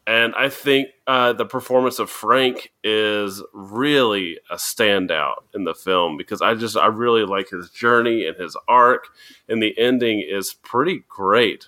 And 0.05 0.35
I 0.35 0.49
think 0.49 0.89
uh, 1.07 1.31
the 1.31 1.45
performance 1.45 1.97
of 1.97 2.09
Frank 2.09 2.73
is 2.83 3.41
really 3.53 4.37
a 4.49 4.55
standout 4.55 5.43
in 5.53 5.63
the 5.63 5.73
film 5.73 6.17
because 6.17 6.41
I 6.41 6.55
just 6.55 6.75
I 6.75 6.87
really 6.87 7.23
like 7.23 7.51
his 7.51 7.69
journey 7.69 8.25
and 8.25 8.35
his 8.35 8.57
arc, 8.67 9.07
and 9.47 9.63
the 9.63 9.79
ending 9.79 10.19
is 10.19 10.53
pretty 10.53 11.05
great. 11.07 11.67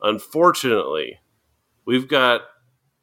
Unfortunately, 0.00 1.20
we've 1.84 2.08
got 2.08 2.40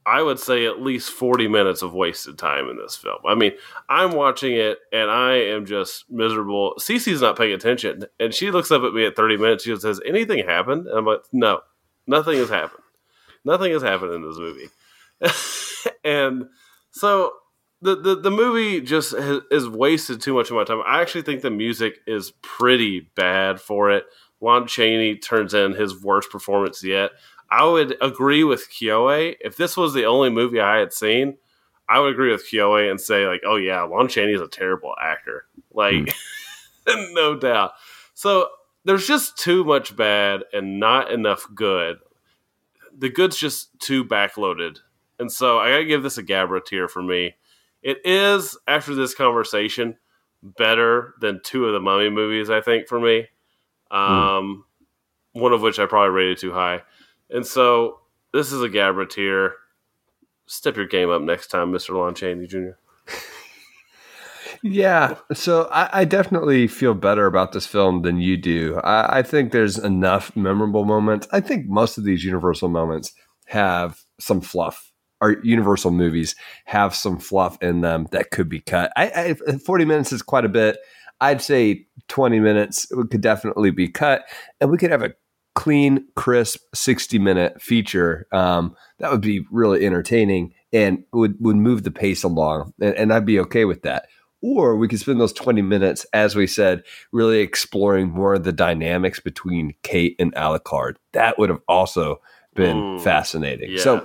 I 0.06 0.22
would 0.22 0.40
say 0.40 0.66
at 0.66 0.82
least 0.82 1.12
40 1.12 1.48
minutes 1.48 1.82
of 1.82 1.94
wasted 1.94 2.38
time 2.38 2.70
in 2.70 2.78
this 2.78 2.96
film. 2.96 3.20
I 3.26 3.36
mean, 3.36 3.54
I'm 3.90 4.12
watching 4.12 4.54
it 4.54 4.80
and 4.92 5.10
I 5.10 5.34
am 5.36 5.66
just 5.66 6.10
miserable. 6.10 6.76
Cece's 6.80 7.22
not 7.22 7.38
paying 7.38 7.54
attention 7.54 8.06
and 8.20 8.34
she 8.34 8.52
looks 8.52 8.72
up 8.72 8.84
at 8.84 8.94
me 8.94 9.06
at 9.06 9.16
30 9.16 9.38
minutes. 9.38 9.64
She 9.64 9.76
says, 9.76 10.02
Anything 10.06 10.46
happened? 10.46 10.88
And 10.88 10.98
I'm 10.98 11.06
like, 11.06 11.22
No, 11.32 11.62
nothing 12.08 12.38
has 12.38 12.50
happened. 12.50 12.84
Nothing 13.46 13.72
has 13.72 13.82
happened 13.82 14.14
in 14.14 14.28
this 14.28 14.38
movie. 14.38 14.70
and 16.04 16.46
so 16.92 17.34
the, 17.82 17.96
the, 17.96 18.16
the 18.16 18.32
movie 18.32 18.82
just 18.82 19.16
has, 19.16 19.42
is 19.52 19.68
wasted 19.68 20.22
too 20.22 20.34
much 20.34 20.50
of 20.50 20.56
my 20.56 20.64
time. 20.64 20.82
I 20.86 21.02
actually 21.02 21.24
think 21.24 21.42
the 21.42 21.52
music 21.52 21.96
is 22.08 22.32
pretty 22.42 23.12
bad 23.16 23.60
for 23.60 23.92
it. 23.92 24.06
Lon 24.42 24.68
Chaney 24.68 25.16
turns 25.18 25.54
in 25.54 25.74
his 25.74 26.02
worst 26.02 26.30
performance 26.30 26.84
yet. 26.84 27.12
I 27.54 27.66
would 27.66 27.96
agree 28.02 28.44
with 28.44 28.68
Kyoe. 28.72 29.36
If 29.40 29.58
this 29.58 29.78
was 29.78 29.94
the 29.94 30.06
only 30.06 30.32
movie 30.32 30.60
I 30.60 30.80
had 30.80 30.92
seen, 30.92 31.38
I 31.88 32.00
would 32.00 32.12
agree 32.12 32.32
with 32.32 32.50
Kyoe 32.50 32.90
and 32.90 33.00
say, 33.00 33.28
like, 33.28 33.42
oh 33.46 33.58
yeah, 33.58 33.84
Lon 33.84 34.08
Chaney 34.08 34.34
is 34.34 34.42
a 34.42 34.48
terrible 34.48 34.96
actor. 35.00 35.46
Like, 35.72 36.16
no 36.88 37.38
doubt. 37.38 37.74
So 38.16 38.50
there's 38.86 39.06
just 39.06 39.38
too 39.38 39.64
much 39.64 39.96
bad 39.96 40.46
and 40.52 40.80
not 40.80 41.12
enough 41.12 41.48
good. 41.54 41.98
The 42.98 43.10
good's 43.10 43.38
just 43.38 43.80
too 43.80 44.04
backloaded. 44.04 44.80
And 45.20 45.32
so 45.32 45.60
I 45.60 45.70
gotta 45.70 45.86
give 45.86 46.02
this 46.02 46.18
a 46.18 46.24
Gabra 46.24 46.66
tier 46.66 46.88
for 46.88 47.04
me. 47.04 47.36
It 47.84 48.00
is, 48.04 48.58
after 48.68 48.96
this 48.96 49.14
conversation, 49.14 49.98
better 50.42 51.14
than 51.22 51.40
two 51.44 51.68
of 51.68 51.74
the 51.74 51.80
mummy 51.80 52.10
movies, 52.10 52.50
I 52.50 52.62
think, 52.62 52.88
for 52.88 53.00
me. 53.00 53.28
Um, 53.92 54.66
one 55.34 55.54
of 55.54 55.62
which 55.62 55.78
I 55.78 55.86
probably 55.86 56.10
rated 56.10 56.40
too 56.40 56.52
high. 56.52 56.82
And 57.34 57.46
so 57.46 58.00
this 58.32 58.54
is 58.54 58.62
a 58.62 58.70
Gabra 58.70 59.10
tier. 59.10 59.56
Step 60.46 60.78
your 60.78 60.88
game 60.88 61.10
up 61.10 61.22
next 61.22 61.48
time, 61.48 61.72
Mr. 61.74 61.96
Lon 61.96 62.16
Chaney 62.16 62.48
Jr. 62.48 62.78
Yeah, 64.66 65.18
so 65.34 65.68
I, 65.74 65.90
I 65.92 66.06
definitely 66.06 66.68
feel 66.68 66.94
better 66.94 67.26
about 67.26 67.52
this 67.52 67.68
film 67.68 68.02
than 68.04 68.22
you 68.22 68.38
do. 68.38 68.78
I, 68.78 69.18
I 69.18 69.22
think 69.22 69.52
there's 69.52 69.78
enough 69.78 70.34
memorable 70.38 70.86
moments. 70.86 71.28
I 71.34 71.42
think 71.42 71.68
most 71.68 71.98
of 71.98 72.06
these 72.06 72.24
Universal 72.24 72.70
moments 72.70 73.12
have 73.48 74.00
some 74.22 74.40
fluff. 74.40 74.94
our 75.20 75.36
Universal 75.44 75.92
movies 75.92 76.36
have 76.64 76.96
some 76.96 77.20
fluff 77.20 77.58
in 77.62 77.82
them 77.82 78.08
that 78.12 78.32
could 78.32 78.48
be 78.48 78.62
cut. 78.62 78.94
I, 78.96 79.36
I 79.46 79.58
40 79.58 79.84
minutes 79.84 80.14
is 80.14 80.22
quite 80.22 80.46
a 80.46 80.50
bit. 80.50 80.78
I'd 81.20 81.42
say 81.42 81.86
20 82.08 82.40
minutes 82.40 82.86
could 82.86 83.20
definitely 83.20 83.72
be 83.72 83.90
cut, 83.90 84.24
and 84.62 84.72
we 84.72 84.78
could 84.78 84.92
have 84.92 85.04
a 85.04 85.14
clean, 85.56 86.06
crisp 86.16 86.60
60 86.74 87.20
minute 87.20 87.62
feature. 87.62 88.28
Um, 88.32 88.76
that 89.00 89.12
would 89.12 89.22
be 89.22 89.46
really 89.52 89.86
entertaining 89.86 90.54
and 90.72 91.04
would, 91.14 91.36
would 91.40 91.56
move 91.56 91.84
the 91.84 91.92
pace 91.92 92.24
along. 92.24 92.74
And, 92.82 92.96
and 92.96 93.14
I'd 93.14 93.26
be 93.26 93.40
okay 93.42 93.66
with 93.66 93.84
that. 93.84 94.08
Or 94.42 94.76
we 94.76 94.88
could 94.88 95.00
spend 95.00 95.22
those 95.22 95.32
20 95.32 95.62
minutes, 95.62 96.06
as 96.12 96.36
we 96.36 96.48
said, 96.48 96.84
really 97.14 97.40
exploring 97.40 98.10
more 98.10 98.34
of 98.34 98.44
the 98.44 98.52
dynamics 98.52 99.20
between 99.20 99.74
Kate 99.84 100.16
and 100.20 100.34
Alucard. 100.36 100.96
That 101.14 101.40
would 101.40 101.50
have 101.50 101.62
also 101.68 102.20
been 102.56 102.78
Mm, 102.78 103.02
fascinating. 103.02 103.72
Yes. 103.72 103.84
So 103.84 104.04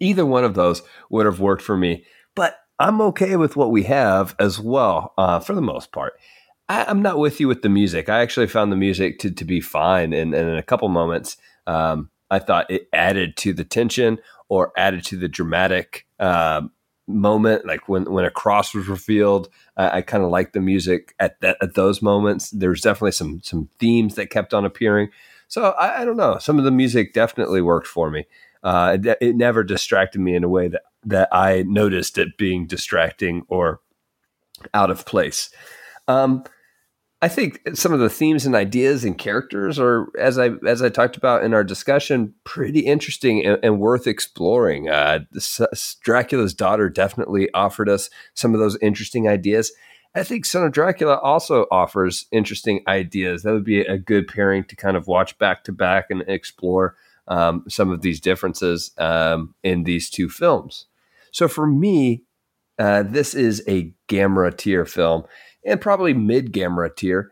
either 0.00 0.26
one 0.26 0.44
of 0.44 0.54
those 0.54 0.82
would 1.10 1.26
have 1.26 1.40
worked 1.40 1.62
for 1.62 1.76
me. 1.76 2.04
But 2.34 2.58
I'm 2.78 3.00
okay 3.00 3.36
with 3.36 3.56
what 3.56 3.70
we 3.70 3.84
have 3.84 4.34
as 4.38 4.58
well, 4.60 5.12
uh, 5.18 5.40
for 5.40 5.54
the 5.54 5.62
most 5.62 5.92
part. 5.92 6.14
I, 6.68 6.84
I'm 6.84 7.02
not 7.02 7.18
with 7.18 7.40
you 7.40 7.48
with 7.48 7.62
the 7.62 7.68
music. 7.68 8.08
I 8.08 8.20
actually 8.20 8.46
found 8.46 8.70
the 8.70 8.76
music 8.76 9.18
to, 9.20 9.30
to 9.30 9.44
be 9.44 9.60
fine. 9.60 10.12
And, 10.12 10.34
and 10.34 10.48
in 10.48 10.56
a 10.56 10.62
couple 10.62 10.88
moments, 10.88 11.36
um, 11.66 12.10
I 12.30 12.38
thought 12.38 12.70
it 12.70 12.88
added 12.92 13.36
to 13.38 13.52
the 13.52 13.64
tension 13.64 14.18
or 14.48 14.72
added 14.76 15.04
to 15.06 15.16
the 15.16 15.28
dramatic 15.28 16.06
um, 16.18 16.72
moment. 17.06 17.66
Like 17.66 17.88
when, 17.88 18.10
when 18.10 18.24
a 18.24 18.30
cross 18.30 18.74
was 18.74 18.86
revealed, 18.88 19.48
I, 19.76 19.98
I 19.98 20.02
kind 20.02 20.22
of 20.22 20.30
liked 20.30 20.52
the 20.52 20.60
music 20.60 21.14
at 21.18 21.40
that 21.40 21.56
at 21.62 21.74
those 21.74 22.02
moments. 22.02 22.50
There's 22.50 22.82
definitely 22.82 23.12
some 23.12 23.40
some 23.42 23.68
themes 23.78 24.14
that 24.16 24.30
kept 24.30 24.52
on 24.52 24.64
appearing. 24.64 25.08
So 25.48 25.70
I, 25.70 26.02
I 26.02 26.04
don't 26.04 26.16
know. 26.16 26.38
Some 26.38 26.58
of 26.58 26.64
the 26.64 26.70
music 26.70 27.14
definitely 27.14 27.62
worked 27.62 27.86
for 27.86 28.10
me. 28.10 28.26
Uh, 28.62 28.98
it, 29.02 29.18
it 29.20 29.36
never 29.36 29.64
distracted 29.64 30.20
me 30.20 30.34
in 30.34 30.44
a 30.44 30.48
way 30.48 30.68
that 30.68 30.82
that 31.04 31.28
I 31.32 31.62
noticed 31.62 32.18
it 32.18 32.36
being 32.36 32.66
distracting 32.66 33.44
or 33.48 33.80
out 34.74 34.90
of 34.90 35.06
place. 35.06 35.50
Um, 36.08 36.44
I 37.20 37.26
think 37.26 37.60
some 37.74 37.92
of 37.92 37.98
the 37.98 38.08
themes 38.08 38.46
and 38.46 38.54
ideas 38.54 39.04
and 39.04 39.18
characters 39.18 39.78
are, 39.78 40.06
as 40.18 40.38
I 40.38 40.50
as 40.66 40.82
I 40.82 40.88
talked 40.88 41.16
about 41.16 41.42
in 41.42 41.52
our 41.52 41.64
discussion, 41.64 42.32
pretty 42.44 42.80
interesting 42.80 43.44
and, 43.44 43.58
and 43.62 43.80
worth 43.80 44.06
exploring. 44.06 44.88
Uh, 44.88 45.20
Dracula's 46.04 46.54
daughter 46.54 46.88
definitely 46.88 47.52
offered 47.54 47.88
us 47.88 48.08
some 48.34 48.54
of 48.54 48.60
those 48.60 48.78
interesting 48.80 49.28
ideas. 49.28 49.72
I 50.14 50.22
think 50.22 50.46
Son 50.46 50.64
of 50.64 50.72
Dracula 50.72 51.16
also 51.16 51.66
offers 51.72 52.26
interesting 52.30 52.82
ideas. 52.86 53.42
That 53.42 53.52
would 53.52 53.64
be 53.64 53.80
a 53.80 53.98
good 53.98 54.28
pairing 54.28 54.64
to 54.64 54.76
kind 54.76 54.96
of 54.96 55.08
watch 55.08 55.36
back 55.38 55.64
to 55.64 55.72
back 55.72 56.06
and 56.10 56.22
explore 56.28 56.96
um, 57.26 57.64
some 57.68 57.90
of 57.90 58.00
these 58.00 58.20
differences 58.20 58.92
um, 58.98 59.54
in 59.62 59.84
these 59.84 60.08
two 60.08 60.28
films. 60.28 60.86
So 61.32 61.48
for 61.48 61.66
me, 61.66 62.22
uh, 62.78 63.02
this 63.02 63.34
is 63.34 63.62
a 63.68 63.92
Gamera 64.08 64.56
tier 64.56 64.86
film 64.86 65.24
and 65.68 65.80
probably 65.80 66.14
mid 66.14 66.52
Gamera 66.52 66.94
tier. 66.94 67.30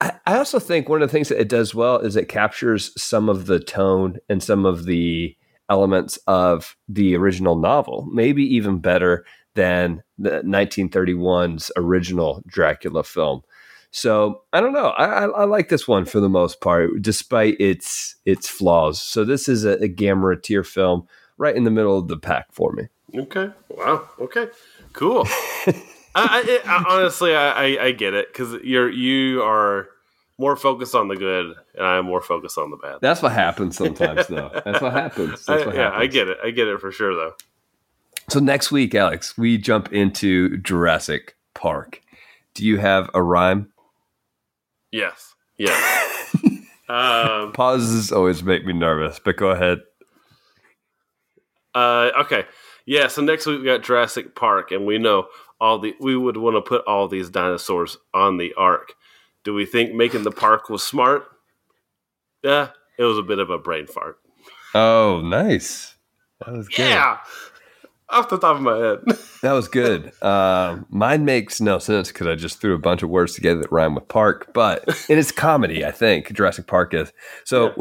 I, 0.00 0.12
I 0.26 0.36
also 0.38 0.58
think 0.58 0.88
one 0.88 1.02
of 1.02 1.08
the 1.08 1.12
things 1.12 1.28
that 1.28 1.40
it 1.40 1.48
does 1.48 1.74
well 1.74 1.98
is 1.98 2.16
it 2.16 2.28
captures 2.28 2.92
some 3.00 3.28
of 3.28 3.46
the 3.46 3.60
tone 3.60 4.18
and 4.28 4.42
some 4.42 4.66
of 4.66 4.84
the 4.84 5.36
elements 5.70 6.18
of 6.26 6.76
the 6.88 7.16
original 7.16 7.56
novel, 7.56 8.06
maybe 8.12 8.42
even 8.42 8.78
better 8.78 9.24
than 9.54 10.02
the 10.18 10.42
1931's 10.42 11.70
original 11.76 12.42
Dracula 12.46 13.04
film. 13.04 13.42
So 13.90 14.42
I 14.52 14.60
don't 14.60 14.72
know. 14.72 14.88
I, 14.88 15.04
I, 15.04 15.24
I 15.26 15.44
like 15.44 15.68
this 15.68 15.86
one 15.86 16.04
for 16.04 16.18
the 16.18 16.28
most 16.28 16.60
part, 16.60 16.90
despite 17.00 17.60
its 17.60 18.16
its 18.24 18.48
flaws. 18.48 19.00
So 19.00 19.24
this 19.24 19.48
is 19.48 19.64
a, 19.64 19.74
a 19.74 19.88
Gamera 19.88 20.42
tier 20.42 20.64
film, 20.64 21.06
right 21.38 21.54
in 21.54 21.62
the 21.62 21.70
middle 21.70 21.96
of 21.96 22.08
the 22.08 22.18
pack 22.18 22.46
for 22.52 22.72
me. 22.72 22.88
Okay. 23.14 23.50
Wow. 23.68 24.08
Okay. 24.18 24.48
Cool. 24.92 25.26
I, 26.14 26.60
I, 26.64 26.70
I 26.70 26.84
honestly, 26.88 27.34
I, 27.34 27.86
I, 27.86 27.92
get 27.92 28.14
it 28.14 28.28
because 28.32 28.54
you're 28.62 28.88
you 28.88 29.42
are 29.42 29.88
more 30.38 30.56
focused 30.56 30.94
on 30.94 31.08
the 31.08 31.16
good, 31.16 31.54
and 31.74 31.86
I'm 31.86 32.06
more 32.06 32.20
focused 32.20 32.58
on 32.58 32.70
the 32.70 32.76
bad. 32.76 32.98
That's 33.00 33.22
what 33.22 33.32
happens 33.32 33.76
sometimes, 33.76 34.26
though. 34.28 34.50
That's 34.64 34.80
what 34.80 34.92
happens. 34.92 35.44
That's 35.44 35.62
I- 35.62 35.66
what 35.66 35.74
yeah, 35.74 35.90
happens. 35.90 36.02
I 36.02 36.06
get 36.06 36.28
it. 36.28 36.38
I 36.44 36.50
get 36.50 36.68
it 36.68 36.80
for 36.80 36.92
sure, 36.92 37.14
though. 37.14 37.34
So 38.28 38.40
next 38.40 38.72
week, 38.72 38.94
Alex, 38.94 39.36
we 39.36 39.58
jump 39.58 39.92
into 39.92 40.56
Jurassic 40.58 41.36
Park. 41.54 42.00
do 42.54 42.64
you 42.64 42.78
have 42.78 43.10
a 43.12 43.22
rhyme? 43.22 43.72
Yes. 44.90 45.34
Yes. 45.58 46.36
um, 46.88 47.52
Pauses 47.52 48.12
always 48.12 48.42
make 48.42 48.64
me 48.64 48.72
nervous, 48.72 49.20
but 49.22 49.36
go 49.36 49.50
ahead. 49.50 49.80
uh, 51.74 52.10
okay. 52.20 52.44
Yeah. 52.86 53.08
So 53.08 53.22
next 53.22 53.46
week 53.46 53.60
we 53.60 53.64
got 53.66 53.82
Jurassic 53.82 54.34
Park, 54.34 54.70
and 54.70 54.86
we 54.86 54.98
know 54.98 55.26
all 55.60 55.78
the 55.78 55.94
we 56.00 56.16
would 56.16 56.36
want 56.36 56.56
to 56.56 56.60
put 56.60 56.84
all 56.86 57.08
these 57.08 57.30
dinosaurs 57.30 57.96
on 58.12 58.36
the 58.38 58.52
ark. 58.54 58.94
Do 59.44 59.54
we 59.54 59.66
think 59.66 59.94
making 59.94 60.22
the 60.22 60.30
park 60.30 60.68
was 60.68 60.82
smart? 60.82 61.24
Yeah, 62.42 62.68
it 62.98 63.04
was 63.04 63.18
a 63.18 63.22
bit 63.22 63.38
of 63.38 63.50
a 63.50 63.58
brain 63.58 63.86
fart. 63.86 64.18
Oh, 64.74 65.20
nice. 65.22 65.94
That 66.44 66.54
was 66.54 66.68
good. 66.68 66.78
Yeah, 66.90 67.18
off 68.08 68.28
the 68.28 68.38
top 68.38 68.56
of 68.56 68.62
my 68.62 68.76
head. 68.76 68.98
That 69.44 69.52
was 69.52 69.68
good. 69.68 70.10
Um, 70.22 70.86
mine 70.88 71.26
makes 71.26 71.60
no 71.60 71.78
sense 71.78 72.08
because 72.08 72.26
I 72.26 72.34
just 72.34 72.62
threw 72.62 72.74
a 72.74 72.78
bunch 72.78 73.02
of 73.02 73.10
words 73.10 73.34
together 73.34 73.60
that 73.60 73.70
rhyme 73.70 73.94
with 73.94 74.08
park, 74.08 74.54
but 74.54 74.84
it 75.10 75.18
is 75.18 75.30
comedy, 75.32 75.84
I 75.84 75.90
think. 75.90 76.32
Jurassic 76.32 76.66
Park 76.66 76.94
is. 76.94 77.12
So, 77.44 77.74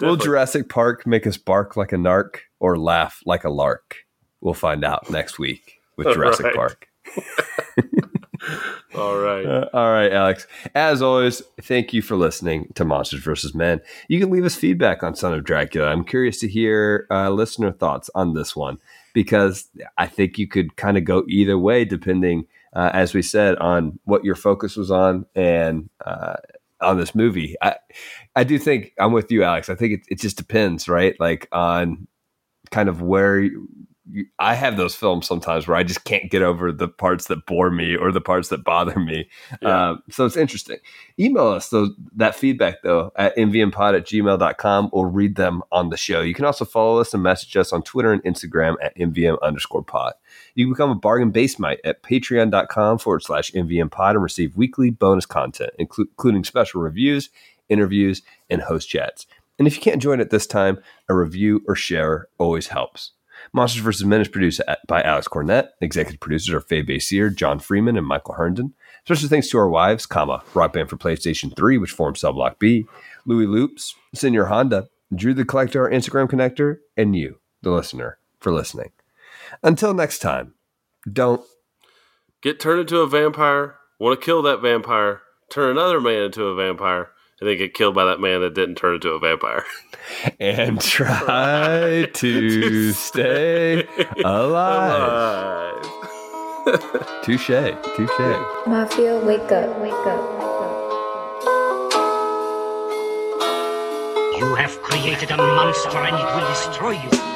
will. 0.00 0.16
Jurassic 0.16 0.68
Park 0.68 1.06
make 1.06 1.24
us 1.24 1.36
bark 1.36 1.76
like 1.76 1.92
a 1.92 1.96
narc 1.96 2.38
or 2.58 2.76
laugh 2.76 3.20
like 3.24 3.44
a 3.44 3.50
lark? 3.50 3.98
We'll 4.40 4.52
find 4.54 4.84
out 4.84 5.08
next 5.10 5.38
week 5.38 5.78
with 5.96 6.08
Jurassic 6.12 6.46
Right. 6.46 6.54
Park. 6.56 6.88
all 8.94 9.18
right. 9.18 9.46
Uh, 9.46 9.68
all 9.72 9.90
right, 9.92 10.12
Alex. 10.12 10.46
As 10.74 11.02
always, 11.02 11.42
thank 11.60 11.92
you 11.92 12.02
for 12.02 12.16
listening 12.16 12.70
to 12.74 12.84
Monsters 12.84 13.22
vs. 13.22 13.54
Men. 13.54 13.80
You 14.08 14.20
can 14.20 14.30
leave 14.30 14.44
us 14.44 14.56
feedback 14.56 15.02
on 15.02 15.14
Son 15.14 15.34
of 15.34 15.44
Dracula. 15.44 15.88
I'm 15.88 16.04
curious 16.04 16.38
to 16.40 16.48
hear 16.48 17.06
uh, 17.10 17.30
listener 17.30 17.72
thoughts 17.72 18.10
on 18.14 18.34
this 18.34 18.54
one 18.54 18.78
because 19.14 19.68
I 19.98 20.06
think 20.06 20.38
you 20.38 20.46
could 20.46 20.76
kind 20.76 20.96
of 20.96 21.04
go 21.04 21.24
either 21.28 21.58
way 21.58 21.84
depending, 21.84 22.46
uh, 22.74 22.90
as 22.92 23.14
we 23.14 23.22
said, 23.22 23.56
on 23.58 23.98
what 24.04 24.24
your 24.24 24.34
focus 24.34 24.76
was 24.76 24.90
on 24.90 25.26
and 25.34 25.88
uh, 26.04 26.36
on 26.80 26.98
this 26.98 27.14
movie. 27.14 27.56
I, 27.62 27.76
I 28.34 28.44
do 28.44 28.58
think 28.58 28.92
I'm 28.98 29.12
with 29.12 29.30
you, 29.32 29.42
Alex. 29.42 29.68
I 29.68 29.74
think 29.74 29.94
it, 29.94 30.00
it 30.08 30.20
just 30.20 30.36
depends, 30.36 30.88
right? 30.88 31.14
Like 31.18 31.48
on 31.52 32.06
kind 32.70 32.88
of 32.88 33.00
where 33.00 33.48
I 34.38 34.54
have 34.54 34.76
those 34.76 34.94
films 34.94 35.26
sometimes 35.26 35.66
where 35.66 35.76
I 35.76 35.82
just 35.82 36.04
can't 36.04 36.30
get 36.30 36.42
over 36.42 36.70
the 36.70 36.86
parts 36.86 37.26
that 37.26 37.46
bore 37.46 37.70
me 37.70 37.96
or 37.96 38.12
the 38.12 38.20
parts 38.20 38.50
that 38.50 38.62
bother 38.62 38.98
me. 39.00 39.28
Yeah. 39.62 39.90
Um, 39.90 40.02
so 40.10 40.24
it's 40.24 40.36
interesting. 40.36 40.78
Email 41.18 41.48
us 41.48 41.70
those, 41.70 41.90
that 42.14 42.34
feedback 42.34 42.82
though 42.82 43.12
at 43.16 43.36
mvmpod 43.36 43.96
at 43.96 44.06
gmail.com. 44.06 44.90
We'll 44.92 45.06
read 45.06 45.36
them 45.36 45.62
on 45.72 45.90
the 45.90 45.96
show. 45.96 46.20
You 46.20 46.34
can 46.34 46.44
also 46.44 46.64
follow 46.64 47.00
us 47.00 47.14
and 47.14 47.22
message 47.22 47.56
us 47.56 47.72
on 47.72 47.82
Twitter 47.82 48.12
and 48.12 48.22
Instagram 48.24 48.76
at 48.82 48.96
mvm 48.96 49.40
underscore 49.42 49.82
pod. 49.82 50.12
You 50.54 50.66
can 50.66 50.72
become 50.72 50.90
a 50.90 50.94
bargain 50.94 51.30
base 51.30 51.56
basemite 51.56 51.78
at 51.84 52.02
patreon.com 52.02 52.98
forward 52.98 53.22
slash 53.22 53.50
mvm 53.52 53.90
pod 53.90 54.16
and 54.16 54.22
receive 54.22 54.56
weekly 54.56 54.90
bonus 54.90 55.26
content, 55.26 55.70
inclu- 55.78 56.08
including 56.08 56.44
special 56.44 56.80
reviews, 56.80 57.30
interviews, 57.68 58.22
and 58.50 58.62
host 58.62 58.88
chats. 58.88 59.26
And 59.58 59.66
if 59.66 59.76
you 59.76 59.82
can't 59.82 60.02
join 60.02 60.20
at 60.20 60.30
this 60.30 60.46
time, 60.46 60.78
a 61.08 61.14
review 61.14 61.62
or 61.66 61.74
share 61.74 62.28
always 62.38 62.68
helps. 62.68 63.12
Monsters 63.52 63.82
vs. 63.82 64.06
Men 64.06 64.20
is 64.20 64.28
produced 64.28 64.60
by 64.86 65.02
Alex 65.02 65.28
Cornett. 65.28 65.68
Executive 65.80 66.20
producers 66.20 66.54
are 66.54 66.60
Faye 66.60 66.82
Basier, 66.82 67.30
John 67.30 67.58
Freeman, 67.58 67.96
and 67.96 68.06
Michael 68.06 68.34
Herndon. 68.34 68.74
Special 69.04 69.28
thanks 69.28 69.48
to 69.50 69.58
our 69.58 69.68
wives, 69.68 70.06
comma, 70.06 70.42
Rock 70.54 70.72
Band 70.72 70.90
for 70.90 70.96
PlayStation 70.96 71.54
3, 71.56 71.78
which 71.78 71.92
forms 71.92 72.20
Cell 72.20 72.32
Block 72.32 72.58
B, 72.58 72.86
Louis 73.24 73.46
Loops, 73.46 73.94
Senior 74.14 74.46
Honda, 74.46 74.88
Drew 75.14 75.34
the 75.34 75.44
Collector, 75.44 75.84
our 75.84 75.90
Instagram 75.90 76.28
connector, 76.28 76.78
and 76.96 77.14
you, 77.14 77.38
the 77.62 77.70
listener, 77.70 78.18
for 78.40 78.52
listening. 78.52 78.90
Until 79.62 79.94
next 79.94 80.18
time, 80.18 80.54
don't 81.10 81.44
Get 82.42 82.60
turned 82.60 82.80
into 82.80 82.98
a 82.98 83.08
vampire. 83.08 83.76
Want 83.98 84.20
to 84.20 84.24
kill 84.24 84.42
that 84.42 84.60
vampire. 84.60 85.22
Turn 85.50 85.70
another 85.70 86.00
man 86.00 86.24
into 86.24 86.44
a 86.44 86.54
vampire. 86.54 87.10
And 87.38 87.48
then 87.50 87.58
get 87.58 87.74
killed 87.74 87.94
by 87.94 88.06
that 88.06 88.18
man 88.18 88.40
that 88.40 88.54
didn't 88.54 88.76
turn 88.76 88.94
into 88.94 89.10
a 89.10 89.18
vampire. 89.18 89.64
and 90.40 90.80
try 90.80 92.08
to 92.14 92.92
stay 92.92 93.86
alive. 94.24 95.84
Alive. 95.84 95.92
Touche, 97.22 97.46
touche. 97.94 98.66
Mafia, 98.66 99.18
wake 99.24 99.52
up, 99.52 99.78
wake 99.80 99.92
up. 99.92 100.36
You 104.38 104.54
have 104.56 104.82
created 104.82 105.30
a 105.30 105.36
monster 105.36 105.98
and 105.98 106.16
it 106.16 106.34
will 106.34 106.48
destroy 106.48 106.92
you. 106.92 107.35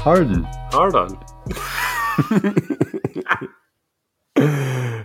Harden. 0.00 0.44
Hard 0.72 0.94
on. 0.94 1.18